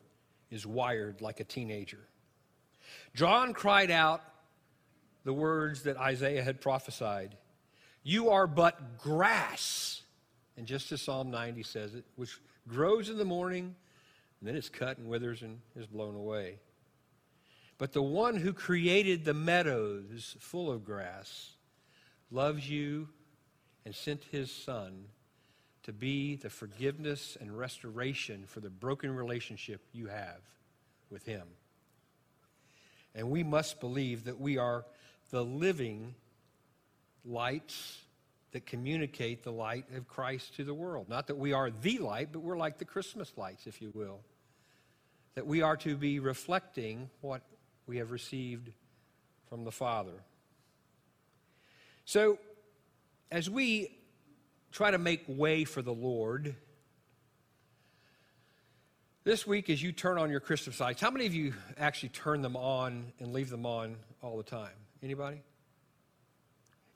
is 0.50 0.66
wired 0.66 1.20
like 1.20 1.38
a 1.40 1.44
teenager. 1.44 2.08
John 3.14 3.52
cried 3.52 3.90
out 3.90 4.22
the 5.24 5.32
words 5.32 5.82
that 5.84 5.96
Isaiah 5.96 6.42
had 6.42 6.60
prophesied 6.60 7.36
You 8.02 8.30
are 8.30 8.46
but 8.46 8.98
grass. 8.98 10.02
And 10.56 10.66
just 10.66 10.92
as 10.92 11.00
Psalm 11.00 11.30
90 11.30 11.62
says 11.62 11.94
it, 11.94 12.04
which 12.16 12.38
grows 12.68 13.08
in 13.08 13.16
the 13.16 13.24
morning, 13.24 13.74
and 14.40 14.48
then 14.48 14.54
it's 14.54 14.68
cut 14.68 14.98
and 14.98 15.08
withers 15.08 15.42
and 15.42 15.60
is 15.76 15.86
blown 15.86 16.14
away. 16.14 16.58
But 17.78 17.92
the 17.92 18.02
one 18.02 18.36
who 18.36 18.52
created 18.52 19.24
the 19.24 19.34
meadows 19.34 20.36
full 20.40 20.70
of 20.70 20.84
grass 20.84 21.52
loves 22.30 22.68
you 22.68 23.08
and 23.84 23.94
sent 23.94 24.24
his 24.24 24.52
son 24.52 25.06
to 25.82 25.92
be 25.92 26.36
the 26.36 26.50
forgiveness 26.50 27.36
and 27.40 27.56
restoration 27.56 28.44
for 28.46 28.60
the 28.60 28.70
broken 28.70 29.14
relationship 29.14 29.80
you 29.92 30.06
have 30.06 30.40
with 31.10 31.26
him. 31.26 31.46
And 33.14 33.30
we 33.30 33.42
must 33.42 33.80
believe 33.80 34.24
that 34.24 34.40
we 34.40 34.58
are 34.58 34.84
the 35.30 35.44
living 35.44 36.14
lights 37.24 37.98
that 38.52 38.66
communicate 38.66 39.42
the 39.42 39.52
light 39.52 39.86
of 39.96 40.06
Christ 40.06 40.56
to 40.56 40.64
the 40.64 40.74
world. 40.74 41.08
Not 41.08 41.26
that 41.28 41.36
we 41.36 41.52
are 41.52 41.70
the 41.70 41.98
light, 41.98 42.28
but 42.32 42.40
we're 42.40 42.56
like 42.56 42.78
the 42.78 42.84
Christmas 42.84 43.32
lights, 43.36 43.66
if 43.66 43.80
you 43.80 43.90
will. 43.94 44.20
That 45.34 45.46
we 45.46 45.62
are 45.62 45.76
to 45.78 45.96
be 45.96 46.18
reflecting 46.20 47.08
what 47.22 47.42
we 47.86 47.96
have 47.98 48.10
received 48.10 48.70
from 49.48 49.64
the 49.64 49.72
Father. 49.72 50.24
So, 52.04 52.38
as 53.30 53.48
we 53.48 53.96
try 54.70 54.90
to 54.90 54.98
make 54.98 55.22
way 55.26 55.64
for 55.64 55.80
the 55.80 55.92
Lord, 55.92 56.54
this 59.24 59.46
week, 59.46 59.70
as 59.70 59.82
you 59.82 59.92
turn 59.92 60.18
on 60.18 60.30
your 60.30 60.40
Christmas 60.40 60.80
lights, 60.80 61.00
how 61.00 61.10
many 61.10 61.26
of 61.26 61.34
you 61.34 61.54
actually 61.78 62.08
turn 62.08 62.42
them 62.42 62.56
on 62.56 63.12
and 63.20 63.32
leave 63.32 63.50
them 63.50 63.66
on 63.66 63.96
all 64.20 64.36
the 64.36 64.42
time? 64.42 64.72
Anybody? 65.02 65.40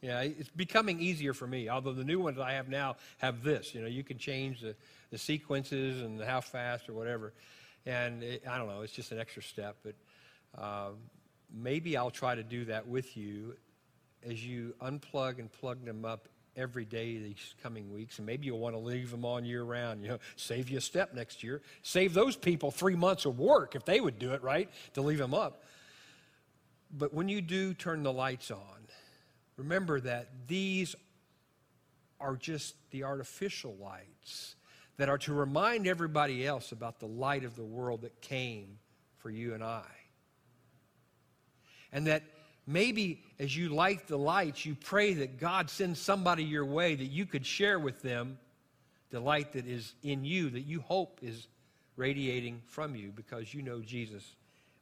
Yeah, 0.02 0.20
it's 0.20 0.50
becoming 0.50 1.00
easier 1.00 1.34
for 1.34 1.46
me. 1.46 1.68
Although 1.68 1.92
the 1.92 2.04
new 2.04 2.20
ones 2.20 2.38
I 2.38 2.52
have 2.52 2.68
now 2.68 2.96
have 3.18 3.42
this. 3.42 3.74
You 3.74 3.80
know, 3.80 3.86
you 3.86 4.04
can 4.04 4.18
change 4.18 4.60
the, 4.60 4.74
the 5.10 5.18
sequences 5.18 6.02
and 6.02 6.20
how 6.20 6.40
fast 6.40 6.88
or 6.88 6.94
whatever. 6.94 7.32
And 7.86 8.22
it, 8.22 8.42
I 8.48 8.58
don't 8.58 8.68
know, 8.68 8.82
it's 8.82 8.92
just 8.92 9.12
an 9.12 9.18
extra 9.18 9.42
step. 9.42 9.76
But 9.82 9.94
uh, 10.60 10.88
maybe 11.52 11.96
I'll 11.96 12.10
try 12.10 12.34
to 12.34 12.42
do 12.42 12.66
that 12.66 12.86
with 12.86 13.16
you 13.16 13.56
as 14.28 14.44
you 14.44 14.74
unplug 14.82 15.38
and 15.38 15.50
plug 15.50 15.84
them 15.84 16.04
up 16.04 16.28
every 16.56 16.84
day 16.84 17.18
these 17.18 17.54
coming 17.62 17.92
weeks, 17.92 18.18
and 18.18 18.26
maybe 18.26 18.46
you'll 18.46 18.58
want 18.58 18.74
to 18.74 18.80
leave 18.80 19.10
them 19.10 19.24
on 19.24 19.44
year 19.44 19.62
round. 19.62 20.02
You 20.02 20.08
know, 20.08 20.18
save 20.36 20.70
you 20.70 20.78
a 20.78 20.80
step 20.80 21.14
next 21.14 21.42
year. 21.44 21.62
Save 21.82 22.14
those 22.14 22.36
people 22.36 22.70
three 22.70 22.96
months 22.96 23.24
of 23.24 23.38
work 23.38 23.74
if 23.74 23.84
they 23.84 24.00
would 24.00 24.18
do 24.18 24.32
it, 24.32 24.42
right? 24.42 24.70
To 24.94 25.02
leave 25.02 25.18
them 25.18 25.34
up. 25.34 25.62
But 26.90 27.12
when 27.12 27.28
you 27.28 27.40
do 27.40 27.74
turn 27.74 28.02
the 28.02 28.12
lights 28.12 28.50
on, 28.50 28.88
remember 29.56 30.00
that 30.00 30.28
these 30.46 30.94
are 32.20 32.36
just 32.36 32.74
the 32.90 33.04
artificial 33.04 33.76
lights 33.76 34.56
that 34.96 35.08
are 35.08 35.18
to 35.18 35.34
remind 35.34 35.86
everybody 35.86 36.46
else 36.46 36.72
about 36.72 37.00
the 37.00 37.06
light 37.06 37.44
of 37.44 37.56
the 37.56 37.64
world 37.64 38.02
that 38.02 38.20
came 38.22 38.78
for 39.18 39.30
you 39.30 39.52
and 39.52 39.62
I. 39.62 39.84
And 41.92 42.06
that 42.06 42.22
maybe 42.66 43.22
as 43.38 43.56
you 43.56 43.68
light 43.68 44.06
the 44.06 44.16
lights, 44.16 44.64
you 44.66 44.74
pray 44.74 45.14
that 45.14 45.38
God 45.38 45.70
sends 45.70 46.00
somebody 46.00 46.44
your 46.44 46.64
way 46.64 46.94
that 46.94 47.04
you 47.04 47.26
could 47.26 47.46
share 47.46 47.78
with 47.78 48.02
them 48.02 48.38
the 49.10 49.20
light 49.20 49.52
that 49.52 49.66
is 49.66 49.94
in 50.02 50.24
you, 50.24 50.50
that 50.50 50.62
you 50.62 50.80
hope 50.80 51.20
is 51.22 51.46
radiating 51.96 52.60
from 52.66 52.94
you 52.94 53.12
because 53.14 53.54
you 53.54 53.62
know 53.62 53.80
Jesus 53.80 54.34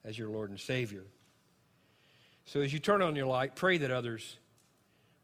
as 0.04 0.18
your 0.18 0.28
Lord 0.28 0.50
and 0.50 0.58
Savior. 0.58 1.04
So 2.46 2.60
as 2.60 2.72
you 2.72 2.78
turn 2.78 3.02
on 3.02 3.16
your 3.16 3.26
light, 3.26 3.54
pray 3.54 3.78
that 3.78 3.90
others 3.90 4.38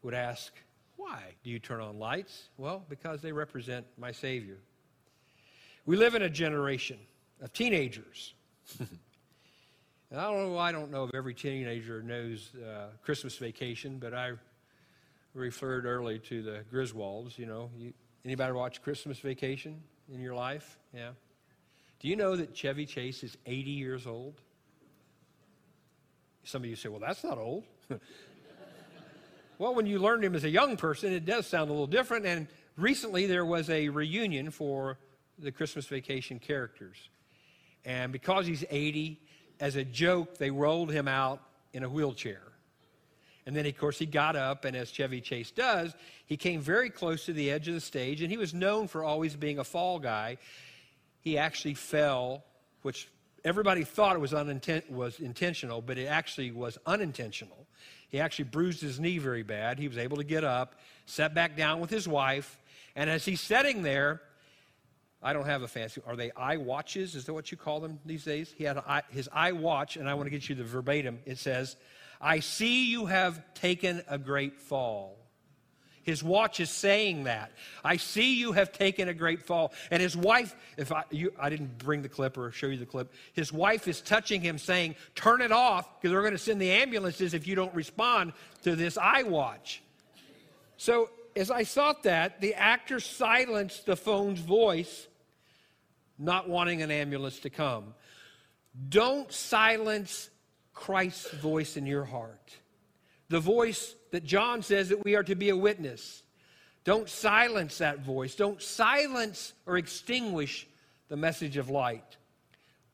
would 0.01 0.13
ask, 0.13 0.53
Why 0.97 1.19
do 1.43 1.49
you 1.49 1.59
turn 1.59 1.81
on 1.81 1.99
lights? 1.99 2.49
Well, 2.57 2.83
because 2.89 3.21
they 3.21 3.31
represent 3.31 3.85
my 3.97 4.11
Savior. 4.11 4.57
We 5.85 5.97
live 5.97 6.15
in 6.15 6.21
a 6.21 6.29
generation 6.29 6.97
of 7.41 7.53
teenagers. 7.53 8.33
And 10.11 10.19
I 10.19 10.29
don't 10.29 10.51
know, 10.51 10.57
I 10.57 10.73
don't 10.73 10.91
know 10.91 11.05
if 11.05 11.15
every 11.15 11.33
teenager 11.33 12.03
knows 12.03 12.51
uh, 12.55 12.87
Christmas 13.01 13.37
vacation, 13.37 13.97
but 13.97 14.13
I 14.13 14.33
referred 15.33 15.85
early 15.85 16.19
to 16.19 16.41
the 16.43 16.65
Griswolds. 16.71 17.37
You 17.37 17.45
know, 17.45 17.69
you, 17.77 17.93
anybody 18.25 18.51
watch 18.51 18.81
Christmas 18.81 19.19
Vacation 19.19 19.81
in 20.13 20.19
your 20.19 20.35
life? 20.35 20.77
Yeah. 20.93 21.11
Do 22.01 22.09
you 22.09 22.17
know 22.17 22.35
that 22.35 22.53
Chevy 22.53 22.85
Chase 22.85 23.23
is 23.23 23.37
80 23.45 23.71
years 23.71 24.05
old? 24.05 24.41
Some 26.43 26.63
of 26.63 26.69
you 26.69 26.75
say, 26.75 26.89
well, 26.89 26.99
that's 26.99 27.23
not 27.23 27.37
old. 27.37 27.63
well, 29.59 29.73
when 29.75 29.85
you 29.85 29.97
learned 29.99 30.25
him 30.25 30.35
as 30.35 30.43
a 30.43 30.49
young 30.49 30.75
person, 30.75 31.13
it 31.13 31.25
does 31.25 31.47
sound 31.47 31.69
a 31.69 31.73
little 31.73 31.87
different. 31.87 32.25
And 32.25 32.47
recently 32.75 33.27
there 33.27 33.45
was 33.45 33.69
a 33.69 33.87
reunion 33.87 34.51
for 34.51 34.97
the 35.39 35.53
Christmas 35.53 35.85
Vacation 35.85 36.37
characters. 36.37 36.97
And 37.85 38.11
because 38.11 38.45
he's 38.45 38.65
80, 38.69 39.21
as 39.61 39.75
a 39.75 39.85
joke, 39.85 40.37
they 40.37 40.49
rolled 40.49 40.91
him 40.91 41.07
out 41.07 41.39
in 41.71 41.83
a 41.83 41.89
wheelchair. 41.89 42.41
And 43.45 43.55
then, 43.55 43.65
of 43.65 43.77
course, 43.77 43.97
he 43.97 44.05
got 44.05 44.35
up, 44.35 44.65
and 44.65 44.75
as 44.75 44.89
Chevy 44.89 45.21
Chase 45.21 45.51
does, 45.51 45.93
he 46.25 46.35
came 46.35 46.61
very 46.61 46.89
close 46.89 47.25
to 47.25 47.33
the 47.33 47.51
edge 47.51 47.67
of 47.67 47.75
the 47.75 47.81
stage, 47.81 48.21
and 48.21 48.29
he 48.29 48.37
was 48.37 48.53
known 48.53 48.87
for 48.87 49.03
always 49.03 49.35
being 49.35 49.59
a 49.59 49.63
fall 49.63 49.99
guy. 49.99 50.37
He 51.21 51.37
actually 51.37 51.75
fell, 51.75 52.43
which 52.81 53.07
everybody 53.45 53.83
thought 53.83 54.19
was, 54.19 54.31
uninten- 54.31 54.89
was 54.89 55.19
intentional, 55.19 55.81
but 55.81 55.97
it 55.97 56.07
actually 56.07 56.51
was 56.51 56.77
unintentional. 56.85 57.67
He 58.09 58.19
actually 58.19 58.45
bruised 58.45 58.81
his 58.81 58.99
knee 58.99 59.19
very 59.19 59.43
bad. 59.43 59.79
He 59.79 59.87
was 59.87 59.97
able 59.97 60.17
to 60.17 60.23
get 60.23 60.43
up, 60.43 60.75
sat 61.05 61.33
back 61.33 61.55
down 61.55 61.79
with 61.79 61.89
his 61.89 62.07
wife, 62.07 62.59
and 62.95 63.09
as 63.09 63.25
he's 63.25 63.41
sitting 63.41 63.83
there, 63.83 64.21
I 65.23 65.33
don't 65.33 65.45
have 65.45 65.61
a 65.61 65.67
fancy. 65.67 66.01
Are 66.07 66.15
they 66.15 66.29
iWatches? 66.31 67.15
Is 67.15 67.25
that 67.25 67.33
what 67.33 67.51
you 67.51 67.57
call 67.57 67.79
them 67.79 67.99
these 68.05 68.23
days? 68.23 68.53
He 68.57 68.63
had 68.63 68.77
eye, 68.77 69.03
his 69.09 69.29
iWatch, 69.29 69.97
and 69.97 70.09
I 70.09 70.15
want 70.15 70.25
to 70.25 70.31
get 70.31 70.49
you 70.49 70.55
the 70.55 70.63
verbatim. 70.63 71.19
It 71.25 71.37
says, 71.37 71.75
I 72.19 72.39
see 72.39 72.89
you 72.89 73.05
have 73.05 73.41
taken 73.53 74.03
a 74.07 74.17
great 74.17 74.59
fall. 74.59 75.17
His 76.03 76.23
watch 76.23 76.59
is 76.59 76.71
saying 76.71 77.25
that. 77.25 77.51
I 77.83 77.97
see 77.97 78.35
you 78.39 78.53
have 78.53 78.71
taken 78.71 79.07
a 79.07 79.13
great 79.13 79.43
fall. 79.43 79.73
And 79.91 80.01
his 80.01 80.17
wife, 80.17 80.55
if 80.75 80.91
I, 80.91 81.03
you, 81.11 81.31
I 81.39 81.49
didn't 81.49 81.77
bring 81.77 82.01
the 82.01 82.09
clip 82.09 82.37
or 82.37 82.51
show 82.51 82.67
you 82.67 82.77
the 82.77 82.87
clip, 82.87 83.13
his 83.33 83.53
wife 83.53 83.87
is 83.87 84.01
touching 84.01 84.41
him 84.41 84.57
saying, 84.57 84.95
Turn 85.13 85.41
it 85.41 85.51
off 85.51 86.01
because 86.01 86.13
we're 86.13 86.21
going 86.21 86.33
to 86.33 86.39
send 86.39 86.59
the 86.59 86.71
ambulances 86.71 87.35
if 87.35 87.47
you 87.47 87.55
don't 87.55 87.73
respond 87.75 88.33
to 88.63 88.75
this 88.75 88.97
iWatch. 88.97 89.79
So 90.77 91.11
as 91.35 91.51
I 91.51 91.63
thought 91.63 92.03
that, 92.03 92.41
the 92.41 92.55
actor 92.55 92.99
silenced 92.99 93.85
the 93.85 93.95
phone's 93.95 94.39
voice 94.39 95.07
not 96.21 96.47
wanting 96.47 96.81
an 96.81 96.91
ambulance 96.91 97.39
to 97.39 97.49
come. 97.49 97.93
Don't 98.89 99.31
silence 99.31 100.29
Christ's 100.73 101.31
voice 101.31 101.77
in 101.77 101.85
your 101.85 102.05
heart. 102.05 102.55
The 103.29 103.39
voice 103.39 103.95
that 104.11 104.23
John 104.23 104.61
says 104.61 104.89
that 104.89 105.03
we 105.03 105.15
are 105.15 105.23
to 105.23 105.35
be 105.35 105.49
a 105.49 105.57
witness. 105.57 106.23
Don't 106.83 107.09
silence 107.09 107.77
that 107.79 107.99
voice. 107.99 108.35
Don't 108.35 108.61
silence 108.61 109.53
or 109.65 109.77
extinguish 109.77 110.67
the 111.09 111.17
message 111.17 111.57
of 111.57 111.69
light. 111.69 112.17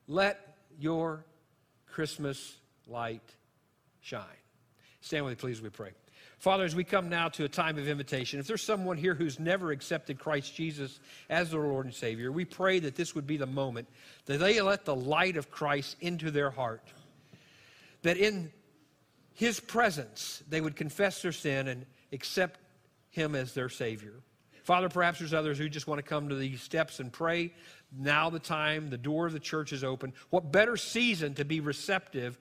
Let 0.06 0.56
your 0.78 1.24
Christmas 1.86 2.56
light 2.86 3.22
shine. 4.00 4.24
Stand 5.00 5.24
with 5.24 5.32
me, 5.32 5.36
please, 5.36 5.62
we 5.62 5.70
pray. 5.70 5.90
Father, 6.38 6.64
as 6.64 6.74
we 6.74 6.84
come 6.84 7.08
now 7.08 7.28
to 7.30 7.44
a 7.44 7.48
time 7.48 7.78
of 7.78 7.88
invitation, 7.88 8.38
if 8.38 8.46
there's 8.46 8.62
someone 8.62 8.96
here 8.96 9.14
who's 9.14 9.40
never 9.40 9.72
accepted 9.72 10.20
Christ 10.20 10.54
Jesus 10.54 11.00
as 11.28 11.50
their 11.50 11.62
Lord 11.62 11.86
and 11.86 11.94
Savior, 11.94 12.30
we 12.30 12.44
pray 12.44 12.78
that 12.78 12.94
this 12.94 13.14
would 13.14 13.26
be 13.26 13.36
the 13.36 13.46
moment 13.46 13.88
that 14.26 14.38
they 14.38 14.60
let 14.60 14.84
the 14.84 14.94
light 14.94 15.36
of 15.36 15.50
Christ 15.50 15.96
into 16.00 16.30
their 16.30 16.50
heart. 16.50 16.82
That 18.02 18.16
in 18.16 18.52
His 19.34 19.58
presence, 19.58 20.42
they 20.48 20.60
would 20.60 20.76
confess 20.76 21.22
their 21.22 21.32
sin 21.32 21.66
and 21.66 21.86
accept 22.12 22.60
Him 23.10 23.34
as 23.34 23.52
their 23.52 23.68
Savior. 23.68 24.14
Father, 24.62 24.88
perhaps 24.88 25.18
there's 25.18 25.34
others 25.34 25.58
who 25.58 25.68
just 25.68 25.88
want 25.88 25.98
to 25.98 26.08
come 26.08 26.28
to 26.28 26.36
these 26.36 26.62
steps 26.62 27.00
and 27.00 27.12
pray. 27.12 27.52
Now, 27.90 28.30
the 28.30 28.38
time, 28.38 28.90
the 28.90 28.98
door 28.98 29.26
of 29.26 29.32
the 29.32 29.40
church 29.40 29.72
is 29.72 29.82
open. 29.82 30.12
What 30.30 30.52
better 30.52 30.76
season 30.76 31.34
to 31.34 31.44
be 31.44 31.58
receptive 31.58 32.38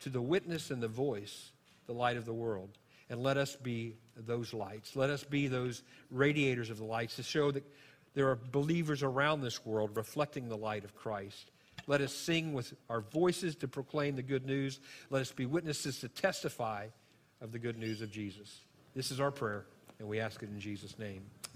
to 0.00 0.10
the 0.10 0.22
witness 0.22 0.70
and 0.70 0.80
the 0.80 0.86
voice, 0.86 1.50
the 1.86 1.94
light 1.94 2.16
of 2.16 2.24
the 2.24 2.34
world? 2.34 2.78
And 3.12 3.22
let 3.22 3.36
us 3.36 3.56
be 3.56 3.96
those 4.16 4.54
lights. 4.54 4.96
Let 4.96 5.10
us 5.10 5.22
be 5.22 5.46
those 5.46 5.82
radiators 6.10 6.70
of 6.70 6.78
the 6.78 6.84
lights 6.84 7.16
to 7.16 7.22
show 7.22 7.50
that 7.50 7.62
there 8.14 8.30
are 8.30 8.38
believers 8.52 9.02
around 9.02 9.42
this 9.42 9.66
world 9.66 9.98
reflecting 9.98 10.48
the 10.48 10.56
light 10.56 10.82
of 10.82 10.94
Christ. 10.94 11.50
Let 11.86 12.00
us 12.00 12.14
sing 12.14 12.54
with 12.54 12.72
our 12.88 13.02
voices 13.02 13.54
to 13.56 13.68
proclaim 13.68 14.16
the 14.16 14.22
good 14.22 14.46
news. 14.46 14.80
Let 15.10 15.20
us 15.20 15.30
be 15.30 15.44
witnesses 15.44 16.00
to 16.00 16.08
testify 16.08 16.86
of 17.42 17.52
the 17.52 17.58
good 17.58 17.76
news 17.76 18.00
of 18.00 18.10
Jesus. 18.10 18.60
This 18.94 19.10
is 19.10 19.20
our 19.20 19.30
prayer, 19.30 19.66
and 19.98 20.08
we 20.08 20.18
ask 20.18 20.42
it 20.42 20.48
in 20.48 20.58
Jesus' 20.58 20.98
name. 20.98 21.22